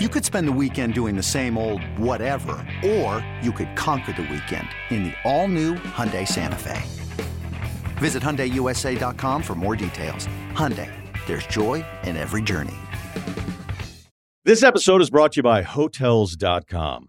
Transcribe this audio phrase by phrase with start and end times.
[0.00, 4.22] You could spend the weekend doing the same old whatever, or you could conquer the
[4.22, 6.80] weekend in the all-new Hyundai Santa Fe.
[7.96, 10.28] Visit HyundaiUSA.com for more details.
[10.52, 10.88] Hyundai,
[11.26, 12.76] there's joy in every journey.
[14.44, 17.08] This episode is brought to you by Hotels.com.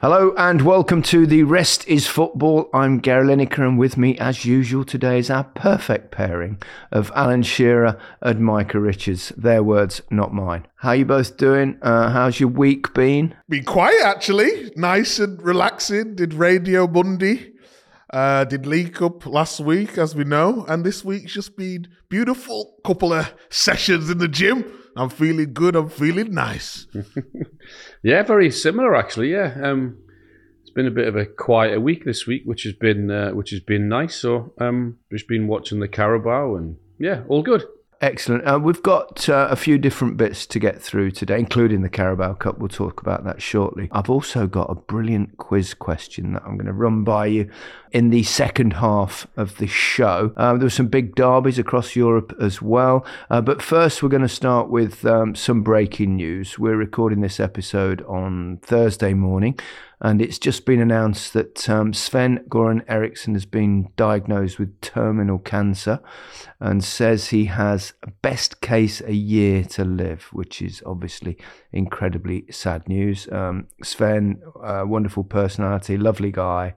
[0.00, 2.70] Hello and welcome to the Rest is Football.
[2.72, 7.42] I'm Gary Lineker and with me as usual today is our perfect pairing of Alan
[7.42, 9.32] Shearer and Micah Richards.
[9.36, 10.68] Their words, not mine.
[10.76, 11.78] How are you both doing?
[11.82, 13.34] Uh, how's your week been?
[13.48, 14.70] Been quiet actually.
[14.76, 16.14] Nice and relaxing.
[16.14, 17.54] Did Radio Monday.
[18.10, 22.76] Uh, did League Cup last week, as we know, and this week's just been beautiful.
[22.84, 24.64] Couple of sessions in the gym.
[24.96, 25.76] I'm feeling good.
[25.76, 26.86] I'm feeling nice.
[28.02, 29.32] Yeah, very similar actually.
[29.32, 29.98] Yeah, um,
[30.62, 33.50] it's been a bit of a quieter week this week, which has been uh, which
[33.50, 34.14] has been nice.
[34.14, 37.64] So um, just been watching the Carabao and yeah, all good.
[38.00, 38.46] Excellent.
[38.46, 42.34] Uh, we've got uh, a few different bits to get through today, including the Carabao
[42.34, 42.58] Cup.
[42.58, 43.88] We'll talk about that shortly.
[43.90, 47.50] I've also got a brilliant quiz question that I'm going to run by you
[47.90, 50.32] in the second half of the show.
[50.36, 53.04] Uh, there were some big derbies across Europe as well.
[53.30, 56.56] Uh, but first, we're going to start with um, some breaking news.
[56.56, 59.58] We're recording this episode on Thursday morning
[60.00, 65.38] and it's just been announced that um, Sven Goran Eriksson has been diagnosed with terminal
[65.38, 66.00] cancer
[66.60, 71.36] and says he has best case a year to live, which is obviously
[71.72, 73.28] incredibly sad news.
[73.32, 76.74] Um, Sven, uh, wonderful personality, lovely guy.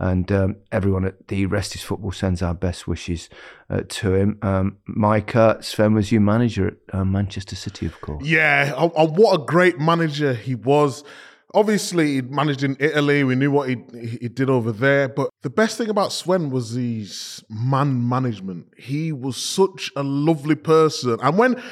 [0.00, 3.28] And um, everyone at the Rest is Football sends our best wishes
[3.70, 4.38] uh, to him.
[4.42, 8.24] Um, Micah, Sven was your manager at uh, Manchester City, of course.
[8.26, 11.04] Yeah, and, and what a great manager he was
[11.54, 13.24] obviously he managed in Italy.
[13.24, 13.76] We knew what he
[14.20, 15.08] he did over there.
[15.08, 18.66] But the best thing about Sven was his man management.
[18.76, 21.62] He was such a lovely person, and when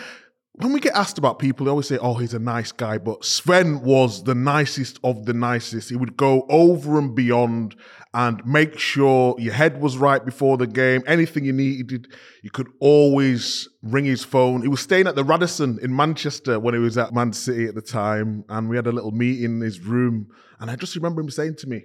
[0.57, 3.25] when we get asked about people, they always say, "Oh, he's a nice guy," but
[3.25, 5.89] Sven was the nicest of the nicest.
[5.89, 7.75] He would go over and beyond
[8.13, 11.03] and make sure your head was right before the game.
[11.07, 12.09] Anything you needed,
[12.43, 14.61] you could always ring his phone.
[14.61, 17.75] He was staying at the Radisson in Manchester when he was at Man City at
[17.75, 20.27] the time, and we had a little meeting in his room.
[20.61, 21.85] And I just remember him saying to me,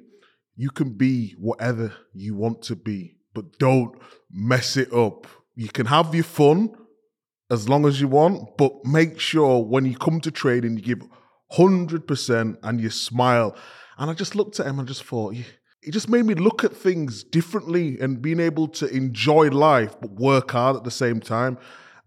[0.58, 3.96] "You can be whatever you want to be, but don't
[4.30, 5.26] mess it up.
[5.56, 6.72] You can have your fun."
[7.50, 11.02] As long as you want, but make sure when you come to training, you give
[11.54, 13.56] 100% and you smile.
[13.98, 16.76] And I just looked at him and just thought, it just made me look at
[16.76, 21.58] things differently and being able to enjoy life, but work hard at the same time.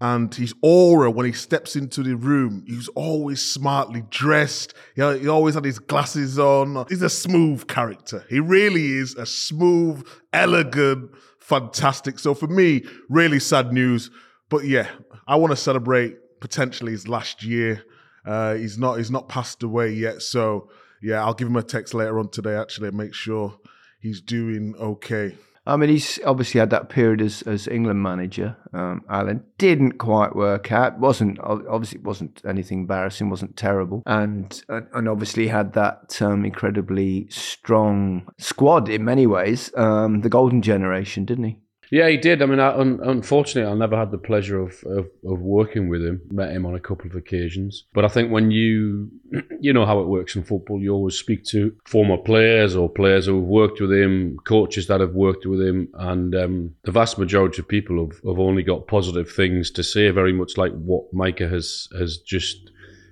[0.03, 4.72] And his aura when he steps into the room, he's always smartly dressed.
[4.97, 6.87] Know, he always had his glasses on.
[6.89, 8.25] He's a smooth character.
[8.31, 12.19] He really is a smooth, elegant, fantastic.
[12.19, 14.10] So for me, really sad news.
[14.48, 14.89] But yeah,
[15.30, 17.84] I want to celebrate potentially his last year.
[18.27, 20.68] Uh, he's not he's not passed away yet, so
[21.00, 23.56] yeah, I'll give him a text later on today actually and make sure
[24.00, 25.36] he's doing okay.
[25.66, 28.56] I mean, he's obviously had that period as, as England manager.
[28.72, 30.98] Um, Alan didn't quite work out.
[30.98, 33.30] wasn't obviously it wasn't anything embarrassing.
[33.30, 39.71] wasn't terrible, and and obviously had that um, incredibly strong squad in many ways.
[39.77, 41.59] Um, the golden generation, didn't he?
[41.91, 42.41] Yeah, he did.
[42.41, 46.04] I mean, I, un, unfortunately, I never had the pleasure of, of, of working with
[46.04, 46.21] him.
[46.31, 49.10] Met him on a couple of occasions, but I think when you
[49.60, 53.27] you know how it works in football, you always speak to former players or players
[53.27, 57.19] who have worked with him, coaches that have worked with him, and um, the vast
[57.19, 60.10] majority of people have, have only got positive things to say.
[60.10, 62.71] Very much like what Micah has has just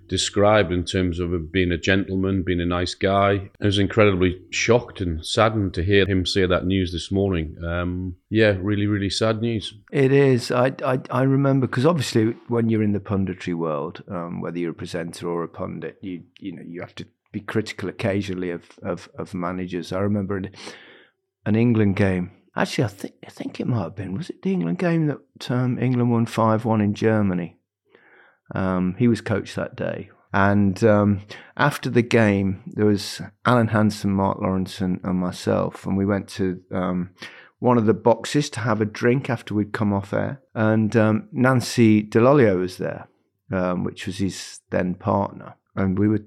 [0.08, 3.50] described in terms of being a gentleman, being a nice guy.
[3.60, 7.56] I was incredibly shocked and saddened to hear him say that news this morning.
[7.64, 9.75] Um, yeah, really, really sad news.
[9.93, 10.50] It is.
[10.50, 14.72] I I, I remember because obviously when you're in the punditry world, um, whether you're
[14.72, 18.64] a presenter or a pundit, you you know you have to be critical occasionally of
[18.82, 19.93] of, of managers.
[19.93, 20.50] I remember an,
[21.46, 22.32] an England game.
[22.56, 24.14] Actually, I think I think it might have been.
[24.14, 27.57] Was it the England game that um, England won five one in Germany?
[28.54, 30.10] Um, he was coach that day.
[30.32, 31.22] And um,
[31.56, 36.28] after the game, there was Alan Hansen, Mark Lawrenson, and, and myself, and we went
[36.30, 37.10] to um,
[37.60, 40.42] one of the boxes to have a drink after we'd come off air.
[40.54, 43.08] And um, Nancy Dell'Olio was there,
[43.50, 46.24] um, which was his then partner, and we were.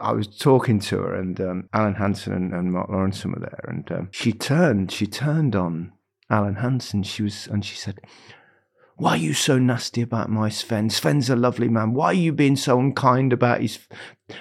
[0.00, 3.64] I was talking to her, and um, Alan Hansen and, and, Mark Lawrenson were there,
[3.68, 4.90] and she turned.
[4.90, 5.92] She turned on
[6.30, 7.02] Alan Hansen.
[7.02, 8.00] She was, and she said,
[8.96, 10.88] why are you so nasty about my Sven?
[10.88, 11.94] Sven's a lovely man.
[11.94, 13.78] Why are you being so unkind about his?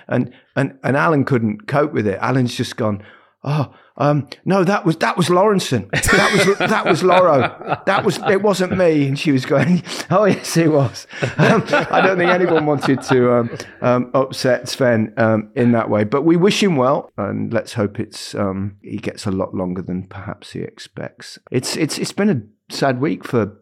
[0.08, 2.20] And and and Alan couldn't cope with it.
[2.22, 3.04] Alan's just gone.
[3.46, 5.92] Oh, um, no, that was that was Lawrenson.
[5.92, 7.84] That was that was Lawro.
[7.86, 9.08] That was it wasn't me.
[9.08, 11.06] And she was going, oh yes, it was.
[11.38, 16.06] Um, I don't think anyone wanted to um, um, upset Sven um, in that way.
[16.06, 19.82] But we wish him well, and let's hope it's um, he gets a lot longer
[19.82, 21.38] than perhaps he expects.
[21.52, 23.58] It's it's it's been a sad week for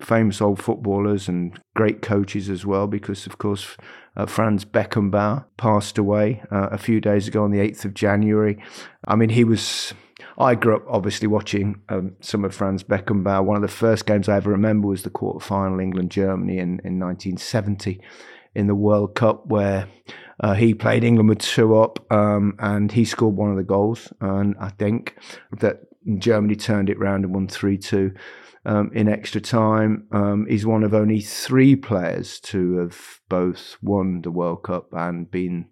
[0.00, 3.76] famous old footballers and great coaches as well, because of course
[4.18, 8.58] uh, Franz Beckenbauer passed away uh, a few days ago on the 8th of January.
[9.06, 9.94] I mean, he was.
[10.36, 13.44] I grew up obviously watching um, some of Franz Beckenbauer.
[13.44, 16.80] One of the first games I ever remember was the quarter final England Germany in,
[16.84, 18.00] in 1970
[18.54, 19.88] in the World Cup, where
[20.40, 24.12] uh, he played England with two up um, and he scored one of the goals.
[24.20, 25.16] And I think
[25.58, 25.87] that
[26.18, 28.12] Germany turned it round and won 3 2
[28.64, 30.06] um, in extra time.
[30.12, 35.30] Um, he's one of only three players to have both won the World Cup and
[35.30, 35.66] been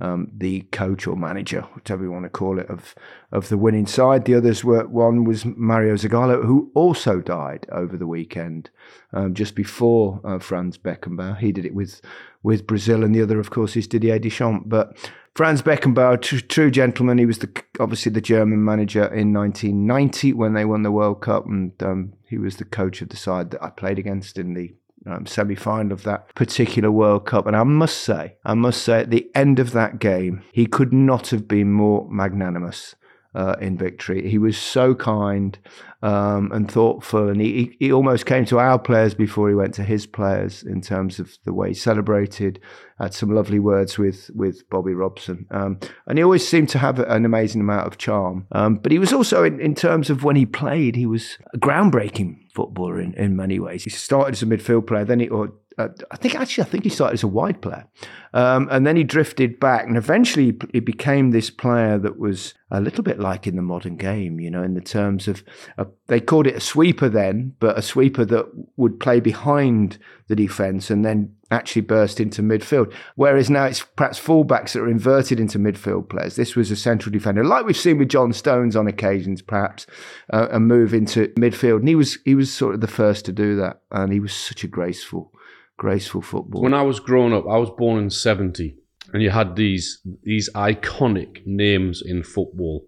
[0.00, 2.94] um, the coach or manager, whatever you want to call it, of
[3.32, 4.24] of the winning side.
[4.24, 8.70] The others were one was Mario Zagallo, who also died over the weekend,
[9.12, 11.38] um, just before uh, Franz Beckenbauer.
[11.38, 12.00] He did it with
[12.42, 14.64] with Brazil, and the other, of course, is Didier Deschamps.
[14.66, 14.96] But
[15.34, 17.18] Franz Beckenbauer, tr- true gentleman.
[17.18, 21.46] He was the obviously the German manager in 1990 when they won the World Cup,
[21.46, 24.74] and um, he was the coach of the side that I played against in the
[25.06, 27.46] um, semi final of that particular World Cup.
[27.46, 30.92] And I must say, I must say, at the end of that game, he could
[30.92, 32.94] not have been more magnanimous
[33.34, 34.28] uh, in victory.
[34.28, 35.58] He was so kind
[36.02, 39.82] um, and thoughtful, and he, he almost came to our players before he went to
[39.82, 42.60] his players in terms of the way he celebrated.
[42.98, 46.98] Had some lovely words with with Bobby Robson, um, and he always seemed to have
[46.98, 48.46] an amazing amount of charm.
[48.52, 51.58] Um, but he was also, in, in terms of when he played, he was a
[51.58, 53.84] groundbreaking footballer in, in many ways.
[53.84, 56.84] He started as a midfield player, then he or uh, I think actually, I think
[56.84, 57.86] he started as a wide player,
[58.32, 62.80] um, and then he drifted back, and eventually he became this player that was a
[62.80, 65.42] little bit like in the modern game, you know, in the terms of
[65.76, 68.46] a, they called it a sweeper then, but a sweeper that
[68.76, 69.98] would play behind
[70.28, 72.92] the defence and then actually burst into midfield.
[73.16, 76.36] Whereas now it's perhaps fullbacks that are inverted into midfield players.
[76.36, 79.86] This was a central defender, like we've seen with John Stones on occasions, perhaps,
[80.32, 81.80] uh, and move into midfield.
[81.80, 84.32] And he was he was sort of the first to do that, and he was
[84.32, 85.32] such a graceful
[85.80, 86.60] graceful football.
[86.60, 88.76] When I was growing up, I was born in 70,
[89.14, 92.84] and you had these these iconic names in football.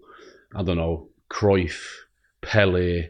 [0.54, 1.80] I don't know, Cruyff,
[2.42, 3.08] Pele,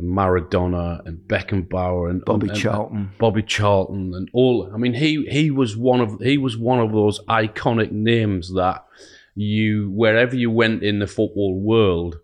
[0.00, 4.70] Maradona, and Beckenbauer, and Bobby and, Charlton, and Bobby Charlton, and all.
[4.72, 8.86] I mean, he he was one of he was one of those iconic names that
[9.34, 12.20] you wherever you went in the football world,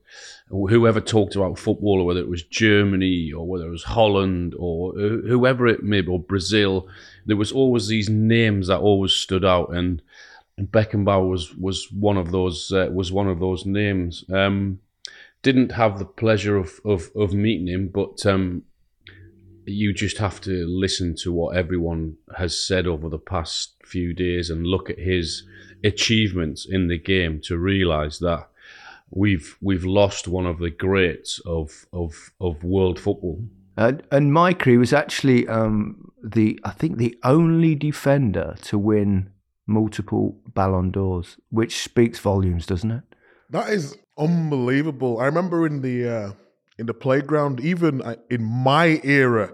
[0.49, 4.93] whoever talked about football, or whether it was Germany or whether it was Holland or
[4.93, 6.89] whoever it may be, or Brazil,
[7.27, 10.03] there was always these names that always stood out, and,
[10.57, 14.25] and Beckenbauer was was one of those uh, was one of those names.
[14.33, 14.81] Um,
[15.43, 18.65] didn't have the pleasure of of, of meeting him, but um,
[19.67, 24.51] you just have to listen to what everyone has said over the past few days
[24.51, 25.45] and look at his
[25.85, 28.50] achievements in the game to realize that
[29.11, 33.43] we've we've lost one of the greats of of of world football.
[33.77, 39.31] And, and Micah was actually um, the I think the only defender to win
[39.67, 43.05] multiple Ballon d'Ors, which speaks volumes, doesn't it?
[43.51, 45.21] That is unbelievable.
[45.21, 46.33] I remember in the uh,
[46.79, 49.53] in the playground, even uh, in my era.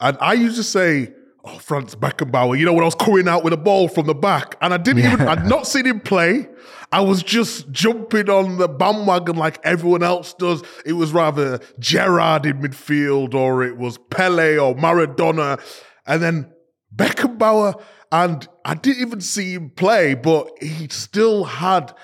[0.00, 1.12] And I used to say,
[1.44, 4.14] oh, Franz Beckenbauer, you know, when I was coming out with a ball from the
[4.14, 6.48] back, and I didn't even, I'd not seen him play.
[6.92, 10.62] I was just jumping on the bandwagon like everyone else does.
[10.84, 15.60] It was rather Gerrard in midfield, or it was Pele or Maradona.
[16.06, 16.52] And then
[16.94, 17.80] Beckenbauer,
[18.10, 21.94] and I didn't even see him play, but he still had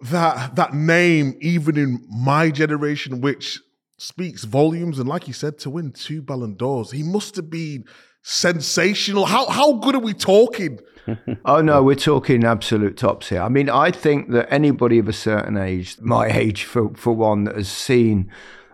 [0.00, 3.60] that that name even in my generation, which
[3.98, 4.98] speaks volumes.
[4.98, 7.84] And like you said, to win two Ballon d'Ors, he must have been
[8.22, 9.26] sensational.
[9.26, 10.80] How how good are we talking?
[11.44, 13.42] oh no, we're talking absolute tops here.
[13.42, 17.44] I mean, I think that anybody of a certain age, my age for for one,
[17.44, 18.30] that has seen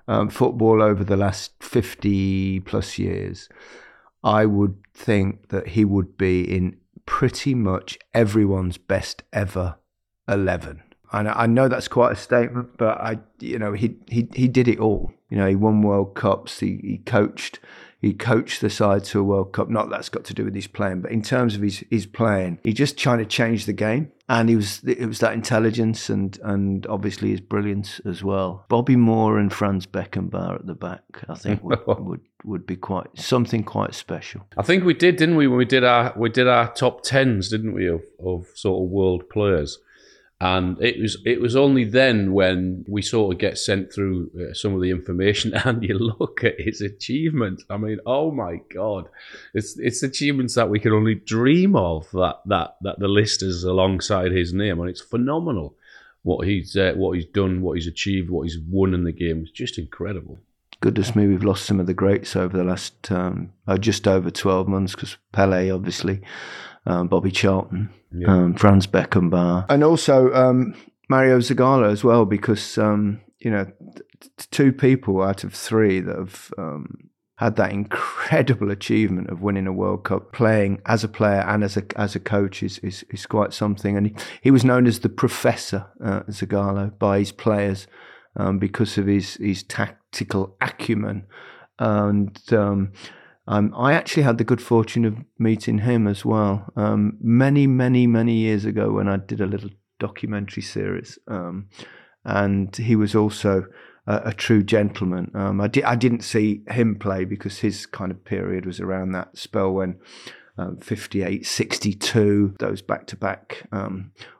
[0.09, 3.49] um, football over the last fifty plus years,
[4.23, 6.77] I would think that he would be in
[7.07, 9.77] pretty much everyone's best ever
[10.29, 10.83] eleven.
[11.13, 14.69] And I know that's quite a statement, but I, you know, he he he did
[14.69, 15.13] it all.
[15.31, 16.61] You know, he won World Cups.
[16.61, 17.61] He he coached
[18.01, 19.69] he coached the side to a World Cup.
[19.69, 22.59] Not that's got to do with his playing, but in terms of his his playing,
[22.63, 24.13] he just trying to change the game.
[24.29, 28.65] And he was it was that intelligence and and obviously his brilliance as well.
[28.69, 33.07] Bobby Moore and Franz Beckenbauer at the back, I think would, would would be quite
[33.19, 34.43] something quite special.
[34.57, 35.47] I think we did, didn't we?
[35.47, 38.91] When we did our we did our top tens, didn't we, of of sort of
[38.91, 39.79] world players
[40.41, 44.53] and it was it was only then when we sort of get sent through uh,
[44.53, 47.65] some of the information and you look at his achievements.
[47.71, 49.09] I mean oh my god.
[49.55, 53.65] It's it's achievements that we can only dream of that that that the list is
[53.65, 54.79] alongside his name.
[54.79, 55.75] And it's phenomenal
[56.23, 59.41] what he's uh, what he's done what he's achieved what he's won in the game.
[59.41, 60.39] It's just incredible.
[60.83, 64.31] Goodness me we've lost some of the greats over the last um, uh, just over
[64.31, 66.21] 12 months because pele obviously
[66.87, 68.33] um, Bobby Charlton, yeah.
[68.33, 70.75] um, Franz Beckenbauer, and also um,
[71.09, 73.67] Mario Zagallo as well, because um, you know
[74.21, 79.67] t- two people out of three that have um, had that incredible achievement of winning
[79.67, 83.05] a World Cup, playing as a player and as a as a coach is is,
[83.11, 83.97] is quite something.
[83.97, 87.87] And he, he was known as the Professor uh, Zagallo by his players
[88.37, 91.27] um, because of his his tactical acumen
[91.79, 92.41] and.
[92.53, 92.93] Um,
[93.47, 98.07] um, I actually had the good fortune of meeting him as well um, many, many,
[98.07, 101.19] many years ago when I did a little documentary series.
[101.29, 101.69] Um,
[102.25, 103.67] and he was also
[104.07, 105.31] a, a true gentleman.
[105.35, 109.13] Um, I, di- I didn't see him play because his kind of period was around
[109.13, 110.01] that spell when
[110.59, 113.67] um, 58, 62, those back to back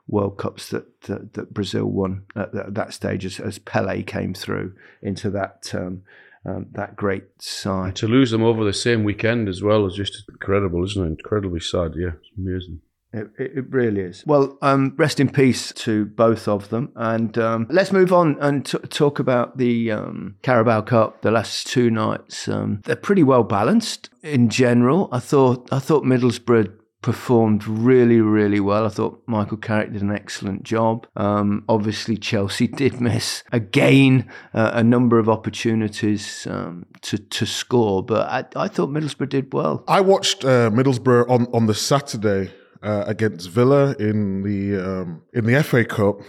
[0.07, 4.33] World Cups that, that, that, Brazil won at, at that stage as, as, Pele came
[4.33, 6.03] through into that um,
[6.47, 7.95] um, that great side.
[7.97, 11.07] to lose them over the same weekend as well is just incredible, isn't it?
[11.07, 11.93] Incredibly sad.
[11.95, 12.81] Yeah, it's amazing.
[13.13, 14.23] It, it, really is.
[14.27, 16.91] Well, um, rest in peace to both of them.
[16.95, 21.21] And um, let's move on and t- talk about the um, Carabao Cup.
[21.21, 25.07] The last two nights, um, they're pretty well balanced in general.
[25.11, 28.85] I thought I thought Middlesbrough performed really, really well.
[28.85, 31.07] I thought Michael Carrick did an excellent job.
[31.15, 38.03] Um, obviously, Chelsea did miss again uh, a number of opportunities um, to to score,
[38.03, 39.83] but I, I, thought Middlesbrough did well.
[39.87, 42.51] I watched uh, Middlesbrough on on the Saturday
[42.81, 46.21] uh, against Villa in the um, in the FA Cup,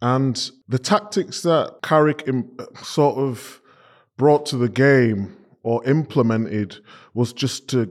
[0.00, 3.60] and the tactics that Carrick Im- sort of
[4.16, 6.78] brought to the game or implemented
[7.14, 7.90] was just to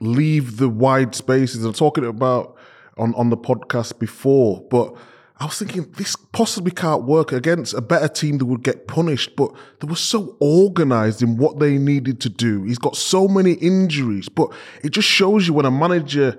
[0.00, 1.64] leave the wide spaces.
[1.64, 2.56] I'm talking about
[2.96, 4.94] on, on the podcast before, but
[5.38, 9.36] I was thinking this possibly can't work against a better team that would get punished,
[9.36, 9.50] but
[9.80, 12.62] they were so organized in what they needed to do.
[12.62, 14.50] He's got so many injuries, but
[14.82, 16.38] it just shows you when a manager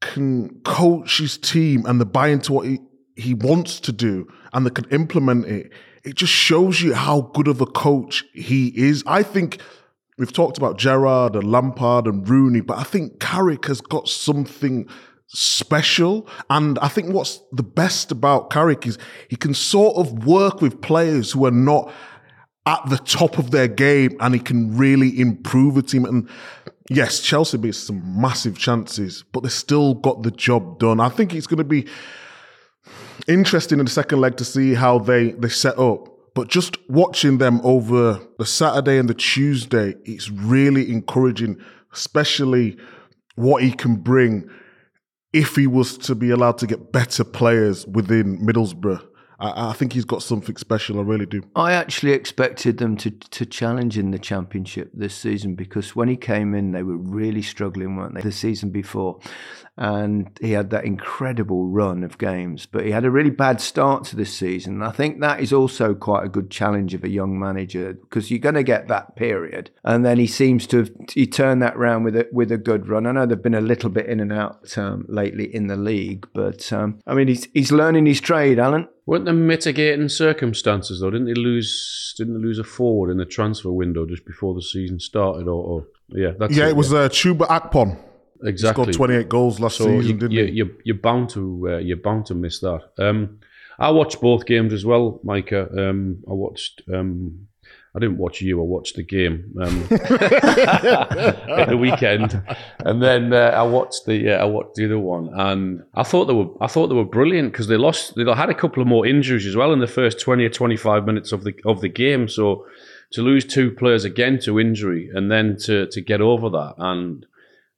[0.00, 2.78] can coach his team and they buy into what he,
[3.16, 5.72] he wants to do and they can implement it.
[6.04, 9.02] It just shows you how good of a coach he is.
[9.06, 9.60] I think
[10.22, 14.86] We've talked about Gerrard and Lampard and Rooney, but I think Carrick has got something
[15.26, 16.28] special.
[16.48, 18.98] And I think what's the best about Carrick is
[19.28, 21.92] he can sort of work with players who are not
[22.66, 26.04] at the top of their game and he can really improve a team.
[26.04, 26.28] And
[26.88, 31.00] yes, Chelsea missed some massive chances, but they still got the job done.
[31.00, 31.88] I think it's going to be
[33.26, 36.11] interesting in the second leg to see how they, they set up.
[36.34, 41.58] But just watching them over the Saturday and the Tuesday, it's really encouraging,
[41.92, 42.78] especially
[43.34, 44.48] what he can bring
[45.32, 49.06] if he was to be allowed to get better players within Middlesbrough.
[49.42, 50.98] I, I think he's got something special.
[50.98, 51.42] I really do.
[51.56, 56.16] I actually expected them to, to challenge in the championship this season because when he
[56.16, 58.22] came in, they were really struggling, weren't they?
[58.22, 59.18] The season before,
[59.76, 64.04] and he had that incredible run of games, but he had a really bad start
[64.04, 64.82] to this season.
[64.82, 68.38] I think that is also quite a good challenge of a young manager because you're
[68.38, 72.04] going to get that period, and then he seems to have he turned that round
[72.04, 73.06] with a with a good run.
[73.06, 76.28] I know they've been a little bit in and out um, lately in the league,
[76.32, 78.88] but um, I mean he's he's learning his trade, Alan.
[79.04, 81.10] Weren't there mitigating circumstances though?
[81.10, 82.14] Didn't they lose?
[82.16, 85.48] Didn't they lose a forward in the transfer window just before the season started?
[85.48, 87.98] Or, or yeah, that's yeah, it, was uh, Chuba Akpom.
[88.44, 88.86] exactly.
[88.86, 90.52] He scored 28 goals last so season, you, didn't you, he?
[90.52, 92.82] you, you're bound to uh, you're bound to miss that.
[92.98, 93.40] Um,
[93.78, 95.68] I watched both games as well, Micah.
[95.76, 96.82] Um, I watched.
[96.92, 97.48] Um,
[97.94, 98.58] I didn't watch you.
[98.58, 102.42] I watched the game um, at the weekend,
[102.78, 106.24] and then uh, I watched the uh, I watched the other one, and I thought
[106.24, 108.14] they were I thought they were brilliant because they lost.
[108.16, 110.76] They had a couple of more injuries as well in the first twenty or twenty
[110.76, 112.28] five minutes of the of the game.
[112.28, 112.66] So
[113.10, 117.26] to lose two players again to injury, and then to to get over that and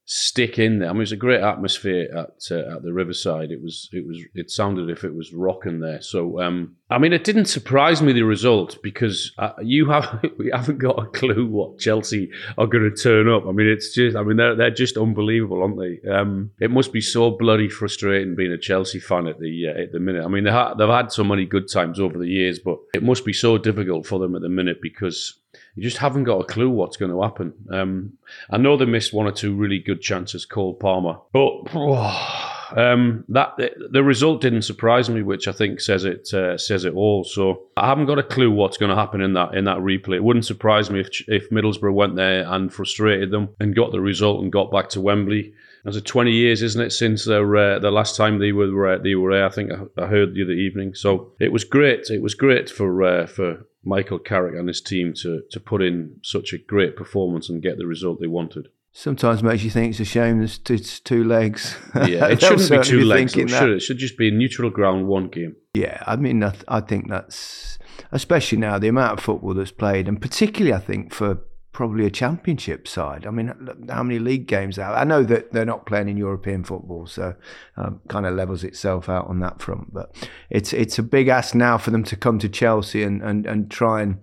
[0.06, 0.90] stick in there.
[0.90, 3.50] I mean, it was a great atmosphere at uh, at the Riverside.
[3.50, 6.02] It was it was it sounded if it was rocking there.
[6.02, 10.50] So um, I mean, it didn't surprise me the result because uh, you have we
[10.52, 13.46] haven't got a clue what Chelsea are going to turn up.
[13.46, 16.10] I mean, it's just I mean they're they're just unbelievable, aren't they?
[16.10, 19.92] Um, it must be so bloody frustrating being a Chelsea fan at the uh, at
[19.92, 20.24] the minute.
[20.24, 23.02] I mean, they ha- they've had so many good times over the years, but it
[23.02, 25.40] must be so difficult for them at the minute because
[25.76, 27.52] you just haven't got a clue what's going to happen.
[27.70, 28.12] Um,
[28.50, 31.74] I know they missed one or two really good chances, Cole Palmer, but
[32.76, 33.58] um, that
[33.90, 37.24] the result didn't surprise me, which I think says it uh, says it all.
[37.24, 40.16] So I haven't got a clue what's going to happen in that in that replay.
[40.16, 44.00] It wouldn't surprise me if if Middlesbrough went there and frustrated them and got the
[44.00, 45.54] result and got back to Wembley.
[45.86, 49.14] It 20 years, isn't it, since their uh, the last time they were uh, they
[49.16, 49.44] were there?
[49.44, 50.94] I think I, I heard the other evening.
[50.94, 52.08] So it was great.
[52.10, 56.16] It was great for uh, for Michael Carrick and his team to to put in
[56.22, 58.68] such a great performance and get the result they wanted.
[58.96, 61.76] Sometimes makes you think it's a shame there's two, it's two legs.
[61.96, 63.32] Yeah, it shouldn't be two legs.
[63.32, 63.76] Though, should it?
[63.76, 65.56] it should just be a neutral ground, one game.
[65.74, 67.78] Yeah, I mean, I, th- I think that's
[68.12, 71.40] especially now the amount of football that's played, and particularly I think for
[71.74, 73.26] probably a championship side.
[73.26, 73.52] I mean,
[73.90, 74.94] how many league games are?
[74.94, 77.34] I know that they're not playing in European football, so
[77.76, 79.92] um, kind of levels itself out on that front.
[79.92, 80.16] But
[80.48, 83.70] it's it's a big ask now for them to come to Chelsea and and, and
[83.70, 84.20] try and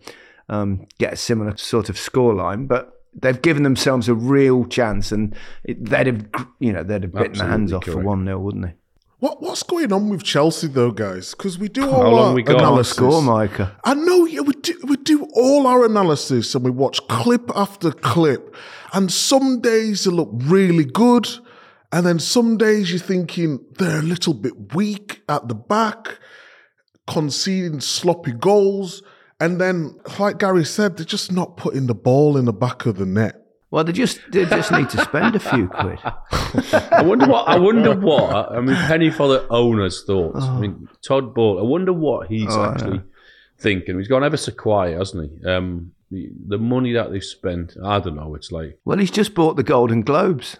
[0.50, 2.98] um, get a similar sort of scoreline, but.
[3.14, 6.26] They've given themselves a real chance, and it, they'd have,
[6.60, 8.74] you know, they'd have bitten their hands Absolutely off for one 0 wouldn't they?
[9.22, 11.36] What what's going on with Chelsea though, guys?
[11.36, 12.58] Because we do How all long our we got?
[12.58, 12.96] Analysis.
[12.96, 13.78] score, Micah.
[13.84, 17.92] I know, yeah, we do, we do all our analysis and we watch clip after
[17.92, 18.56] clip.
[18.94, 21.28] And some days they look really good.
[21.92, 26.18] And then some days you're thinking they're a little bit weak at the back,
[27.06, 29.04] conceding sloppy goals.
[29.40, 32.98] And then, like Gary said, they're just not putting the ball in the back of
[32.98, 33.41] the net.
[33.72, 35.98] Well, they just they just need to spend a few quid.
[36.92, 37.48] I wonder what.
[37.48, 38.52] I wonder what.
[38.52, 40.44] I mean, penny for the owner's thoughts.
[40.44, 41.62] I mean, Todd Boehly.
[41.62, 43.02] I wonder what he's Oh, actually
[43.58, 43.98] thinking.
[43.98, 45.46] He's gone ever so quiet, hasn't he?
[45.48, 47.78] Um, the, the money that they've spent.
[47.82, 48.36] I don't know.
[48.36, 50.58] It's like Well, he's just bought the Golden Globes.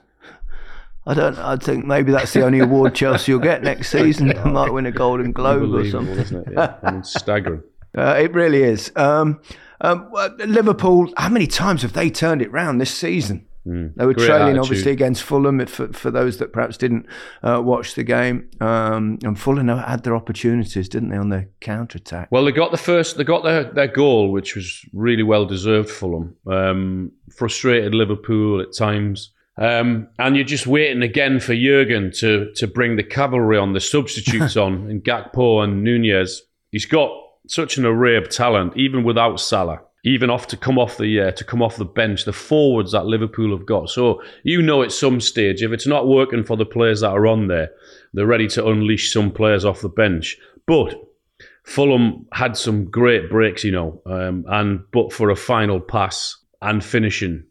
[1.06, 1.38] I don't.
[1.38, 4.30] I think maybe that's the only award Chelsea will get next season.
[4.30, 6.18] They might win a Golden Globe or something.
[6.18, 6.54] isn't it?
[6.54, 6.76] Yeah.
[6.82, 7.64] I mean, staggering.
[7.94, 8.90] Uh, it really is.
[8.96, 9.42] Um,
[9.82, 11.12] um, Liverpool.
[11.18, 13.48] How many times have they turned it round this season?
[13.64, 14.60] They were Great trailing, attitude.
[14.60, 15.64] obviously, against Fulham.
[15.68, 17.06] For, for those that perhaps didn't
[17.44, 21.98] uh, watch the game, um, and Fulham had their opportunities, didn't they, on their counter
[21.98, 22.30] attack?
[22.32, 23.18] Well, they got the first.
[23.18, 25.92] They got their, their goal, which was really well deserved.
[25.92, 32.52] Fulham um, frustrated Liverpool at times, um, and you're just waiting again for Jurgen to
[32.56, 36.42] to bring the cavalry on, the substitutes on, and Gakpo and Nunez.
[36.72, 37.12] He's got
[37.48, 39.82] such an array of talent, even without Salah.
[40.04, 43.06] Even off to come off the uh, to come off the bench, the forwards that
[43.06, 43.88] Liverpool have got.
[43.88, 47.28] So you know, at some stage, if it's not working for the players that are
[47.28, 47.70] on there,
[48.12, 50.38] they're ready to unleash some players off the bench.
[50.66, 50.96] But
[51.64, 56.84] Fulham had some great breaks, you know, um, and but for a final pass and
[56.84, 57.44] finishing,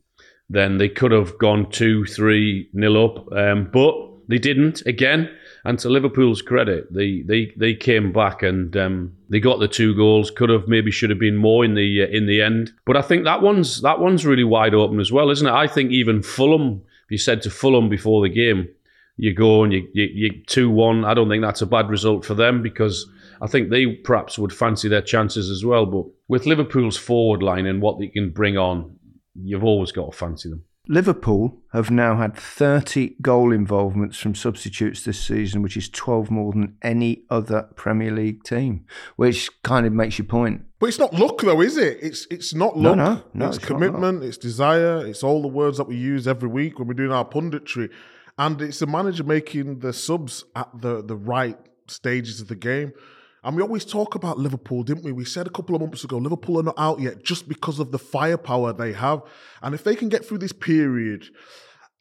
[0.49, 3.95] then they could have gone two, three nil up, um, but
[4.29, 4.83] they didn't.
[4.87, 5.31] Again,
[5.65, 9.95] and to Liverpool's credit, they they they came back and um, they got the two
[9.95, 10.31] goals.
[10.31, 13.03] Could have maybe should have been more in the uh, in the end, but I
[13.03, 15.53] think that one's that one's really wide open as well, isn't it?
[15.53, 18.69] I think even Fulham, if you said to Fulham before the game,
[19.17, 21.05] you go and you you, you two one.
[21.05, 23.09] I don't think that's a bad result for them because
[23.43, 25.85] I think they perhaps would fancy their chances as well.
[25.85, 28.97] But with Liverpool's forward line and what they can bring on,
[29.35, 30.65] you've always got to fancy them.
[30.89, 36.53] Liverpool have now had 30 goal involvements from substitutes this season, which is 12 more
[36.53, 38.85] than any other Premier League team,
[39.17, 40.63] which kind of makes your point.
[40.79, 41.99] But it's not luck, though, is it?
[42.01, 42.97] It's it's not luck.
[42.97, 44.25] no, no, it's, it's commitment.
[44.25, 45.07] It's desire.
[45.07, 47.91] It's all the words that we use every week when we're doing our punditry,
[48.39, 52.93] and it's the manager making the subs at the the right stages of the game.
[53.43, 55.13] And we always talk about Liverpool, didn't we?
[55.13, 57.91] We said a couple of months ago, Liverpool are not out yet just because of
[57.91, 59.23] the firepower they have.
[59.63, 61.25] And if they can get through this period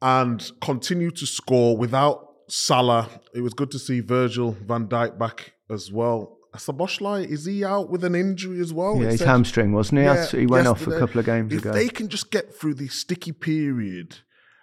[0.01, 5.53] and continue to score without Salah, it was good to see Virgil van Dijk back
[5.69, 6.37] as well.
[6.55, 8.95] Szoboszlai, is he out with an injury as well?
[8.97, 10.05] Yeah, It his said- hamstring, wasn't he?
[10.05, 11.71] Yeah, he went off a couple of games if ago.
[11.71, 14.17] they can just get through this sticky period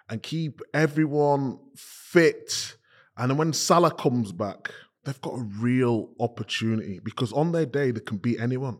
[0.09, 2.75] and keep everyone fit,
[3.17, 4.71] and then when Salah comes back,
[5.07, 8.77] they've got a real opportunity because on their day they can beat anyone.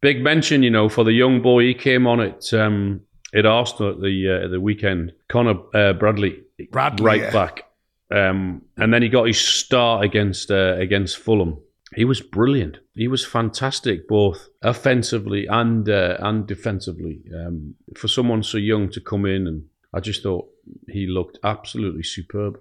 [0.00, 1.64] Big mention, you know, for the young boy.
[1.64, 3.00] He came on at um,
[3.34, 5.12] at Arsenal at the uh, the weekend.
[5.28, 7.32] Conor uh, Bradley, Bradley, right yeah.
[7.32, 7.64] back,
[8.10, 11.58] um, and then he got his start against uh, against Fulham.
[11.94, 12.78] He was brilliant.
[12.94, 17.22] He was fantastic, both offensively and uh, and defensively.
[17.34, 20.48] Um, for someone so young to come in, and I just thought
[20.88, 22.60] he looked absolutely superb.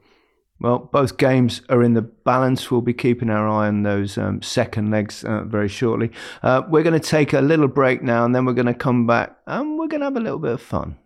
[0.59, 2.71] Well, both games are in the balance.
[2.71, 6.11] We'll be keeping our eye on those um, second legs uh, very shortly.
[6.41, 9.05] Uh, we're going to take a little break now, and then we're going to come
[9.05, 10.97] back and we're going to have a little bit of fun.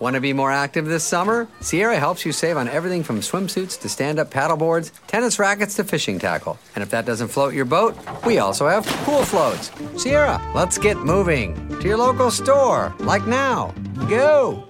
[0.00, 1.46] Want to be more active this summer?
[1.60, 5.84] Sierra helps you save on everything from swimsuits to stand up paddleboards, tennis rackets to
[5.84, 6.58] fishing tackle.
[6.74, 9.70] And if that doesn't float your boat, we also have pool floats.
[10.02, 13.74] Sierra, let's get moving to your local store, like now.
[14.08, 14.69] Go!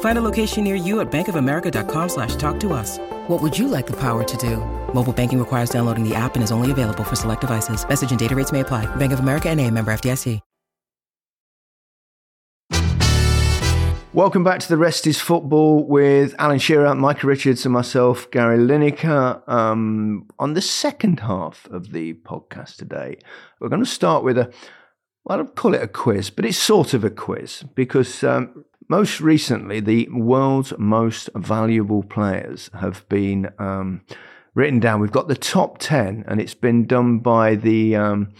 [0.00, 2.98] Find a location near you at bankofamerica.com slash talk to us.
[3.26, 4.58] What would you like the power to do?
[4.94, 7.86] Mobile banking requires downloading the app and is only available for select devices.
[7.88, 8.86] Message and data rates may apply.
[8.96, 10.40] Bank of America and a member FDIC.
[14.14, 18.58] Welcome back to the Rest is Football with Alan Shearer, Micah Richards, and myself, Gary
[18.58, 19.42] Lineker.
[19.48, 23.18] Um, on the second half of the podcast today,
[23.58, 24.52] we're going to start with a,
[25.24, 29.20] well, I'd call it a quiz, but it's sort of a quiz because um, most
[29.20, 34.02] recently, the world's most valuable players have been um,
[34.54, 35.00] written down.
[35.00, 37.96] We've got the top 10, and it's been done by the.
[37.96, 38.32] Um,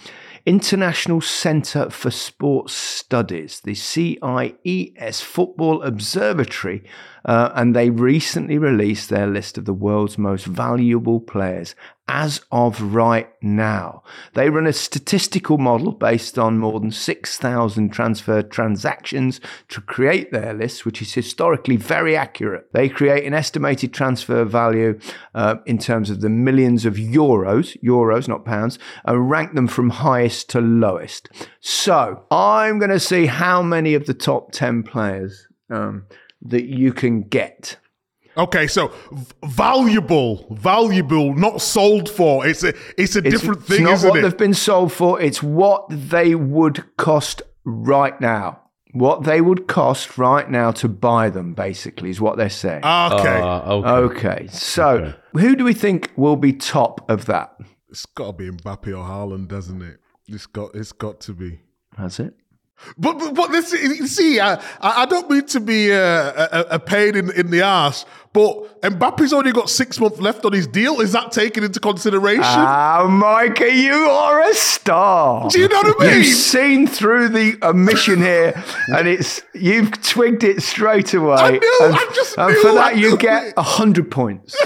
[0.47, 6.85] International Centre for Sports Studies, the CIES Football Observatory,
[7.25, 11.75] uh, and they recently released their list of the world's most valuable players
[12.07, 14.03] as of right now.
[14.35, 20.53] They run a statistical model based on more than 6,000 transfer transactions to create their
[20.53, 22.73] list, which is historically very accurate.
[22.73, 24.99] They create an estimated transfer value
[25.35, 29.91] uh, in terms of the millions of euros, euros, not pounds, and rank them from
[29.91, 31.31] highest to lowest.
[31.61, 36.07] So I'm going to see how many of the top 10 players um,
[36.43, 37.79] that you can get.
[38.37, 42.47] Okay, so v- valuable, valuable, not sold for.
[42.47, 44.23] It's a it's a different it's thing, not isn't what it?
[44.23, 45.21] they've been sold for.
[45.21, 48.61] It's what they would cost right now.
[48.93, 52.85] What they would cost right now to buy them, basically, is what they're saying.
[52.85, 53.89] okay, Uh, okay.
[53.89, 57.55] okay, so who do we think will be top of that?
[57.91, 59.99] it's got to be Mbappe or Haaland, doesn't it?
[60.27, 61.61] It's got it's got to be.
[61.99, 62.35] That's it.
[62.99, 63.71] But but, but this,
[64.15, 67.63] see, I, I I don't mean to be a, a, a pain in, in the
[67.63, 71.01] ass, but Mbappe's only got six months left on his deal.
[71.01, 72.43] Is that taken into consideration?
[72.43, 75.49] Ah, Micah, you are a star.
[75.49, 76.17] Do you know what I mean?
[76.19, 81.37] You've seen through the omission here, and it's you've twigged it straight away.
[81.37, 84.57] I knew, and, I just and knew, for that, you get a hundred points.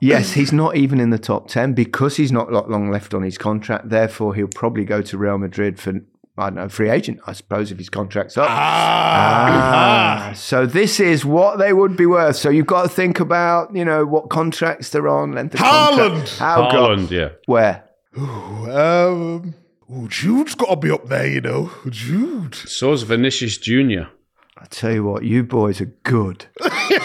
[0.00, 3.36] yes, he's not even in the top ten because he's not long left on his
[3.36, 3.90] contract.
[3.90, 6.00] Therefore, he'll probably go to Real Madrid for
[6.38, 8.48] I don't know, free agent, I suppose, if his contract's up.
[8.48, 10.28] Ah.
[10.30, 12.36] Ah, so this is what they would be worth.
[12.36, 15.96] So you've got to think about, you know, what contracts they're on, length of Haaland.
[15.96, 16.38] contract.
[16.38, 17.28] How go- Haaland, yeah.
[17.46, 17.84] Where?
[18.16, 19.54] Um,
[19.90, 21.70] oh, Jude's got to be up there, you know.
[21.90, 22.54] Jude.
[22.54, 24.08] So's Vinicius Junior.
[24.56, 26.46] I tell you what, you boys are good.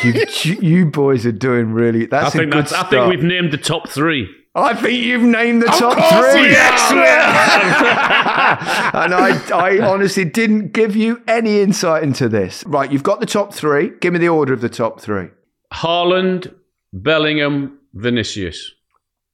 [0.03, 2.05] you, you, you boys are doing really.
[2.05, 2.73] That's I a think good that's.
[2.73, 4.29] I think we've named the top three.
[4.57, 6.47] I think you've named the top three.
[6.47, 6.91] we have.
[8.95, 12.63] and I, I honestly didn't give you any insight into this.
[12.65, 13.91] Right, you've got the top three.
[14.01, 15.27] Give me the order of the top three.
[15.71, 16.55] Haaland,
[16.91, 18.71] Bellingham, Vinicius.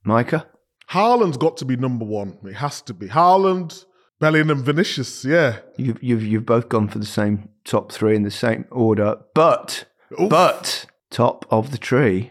[0.04, 0.46] Micah?
[0.90, 2.36] Haaland's got to be number one.
[2.44, 3.08] It has to be.
[3.08, 3.86] Haaland,
[4.20, 5.24] Bellingham, Vinicius.
[5.24, 5.60] Yeah.
[5.78, 9.86] You've, you've, you've both gone for the same top three in the same order, but,
[10.28, 12.30] but, top of the tree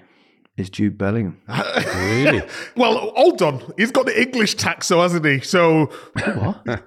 [0.58, 1.40] is Jude Bellingham.
[1.96, 2.44] Really?
[2.76, 3.62] Well, hold on.
[3.78, 5.40] He's got the English tax, so hasn't he?
[5.42, 5.90] So,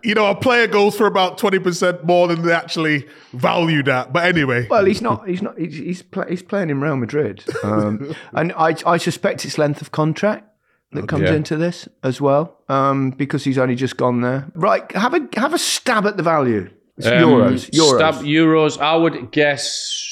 [0.02, 4.12] you know, a player goes for about 20% more than they actually value that.
[4.12, 4.66] But anyway.
[4.68, 5.28] Well, he's not.
[5.28, 5.58] He's not.
[5.58, 9.80] He's he's, play, he's playing in Real Madrid, um, and I I suspect it's length
[9.80, 10.44] of contract
[10.92, 11.34] that comes Yeah.
[11.34, 14.46] into this as well, um, because he's only just gone there.
[14.54, 16.70] Right, have a have a stab at the value.
[16.98, 17.70] It's Um, euros.
[17.70, 17.96] Euros.
[17.96, 18.80] Stab euros.
[18.80, 20.05] I would guess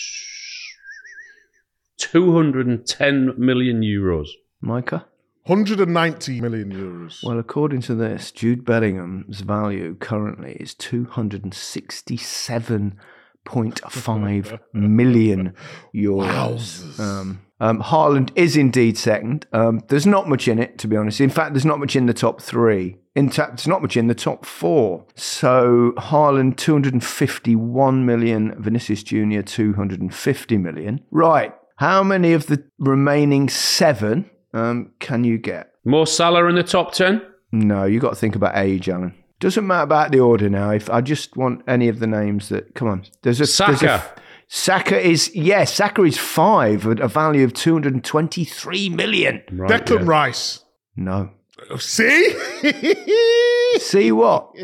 [1.99, 4.29] 210 million euros.
[4.61, 5.07] Micah.
[5.47, 7.23] 190 million euros.
[7.23, 12.99] Well, according to this, Jude Bellingham's value currently is two hundred and sixty-seven
[13.45, 15.55] point five million
[15.95, 16.99] euros.
[16.99, 19.47] Um, um, Haaland is indeed second.
[19.53, 21.21] Um, there's not much in it, to be honest.
[21.21, 22.97] In fact, there's not much in the top three.
[23.15, 25.07] In fact, there's not much in the top four.
[25.15, 28.61] So Haaland, 251 million.
[28.61, 31.01] Vinicius Junior, 250 million.
[31.11, 31.55] Right.
[31.77, 35.71] How many of the remaining seven um, can you get?
[35.85, 37.21] More Salah in the top 10?
[37.53, 39.15] No, you got to think about age, Alan.
[39.41, 40.71] Doesn't matter about the order now.
[40.71, 43.53] If I just want any of the names that come on, there's a there's a-
[43.53, 44.05] Saka.
[44.47, 49.43] Saka is yes, Saka is five at a value of two hundred and twenty-three million.
[49.51, 50.07] Right, Declan yeah.
[50.07, 50.65] Rice.
[50.97, 51.31] No,
[51.79, 52.35] See?
[53.79, 54.55] see what?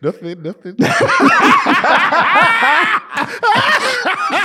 [0.00, 0.76] nothing, nothing.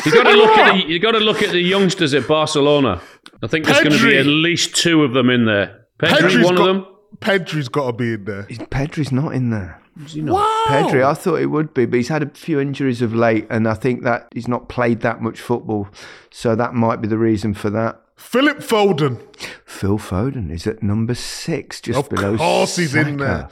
[0.06, 3.02] You got to look at the you got to look at the youngsters at Barcelona.
[3.44, 5.86] I think there's going to be at least two of them in there.
[6.00, 6.86] Pedri, Pedri's one got, of them.
[7.20, 8.44] Pedri's got to be in there.
[8.44, 9.82] Pedri's not in there.
[10.16, 10.66] Wow.
[10.68, 13.68] Pedri, I thought he would be, but he's had a few injuries of late, and
[13.68, 15.90] I think that he's not played that much football,
[16.32, 18.02] so that might be the reason for that.
[18.20, 19.18] Philip Foden.
[19.66, 22.38] Phil Foden is at number six, just Of below.
[22.38, 23.50] course he's in Saka, there.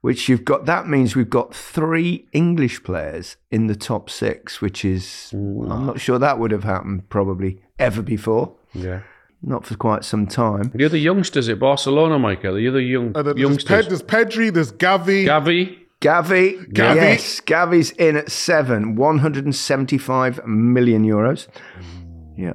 [0.00, 0.64] Which you've got.
[0.66, 6.00] That means we've got three English players in the top six, which is I'm not
[6.00, 8.54] sure that would have happened probably ever before.
[8.72, 9.00] Yeah.
[9.42, 10.70] Not for quite some time.
[10.74, 12.54] The other youngsters at Barcelona, Michael.
[12.54, 13.68] The other young And there's, youngsters.
[13.86, 15.24] Ped, there's Pedri, there's Gavi.
[15.26, 15.78] Gavi.
[16.00, 16.94] Gavi, Gavi.
[16.94, 21.48] yes, Gavi's in at seven, 175 million euros.
[21.80, 22.34] Mm.
[22.36, 22.52] Yeah,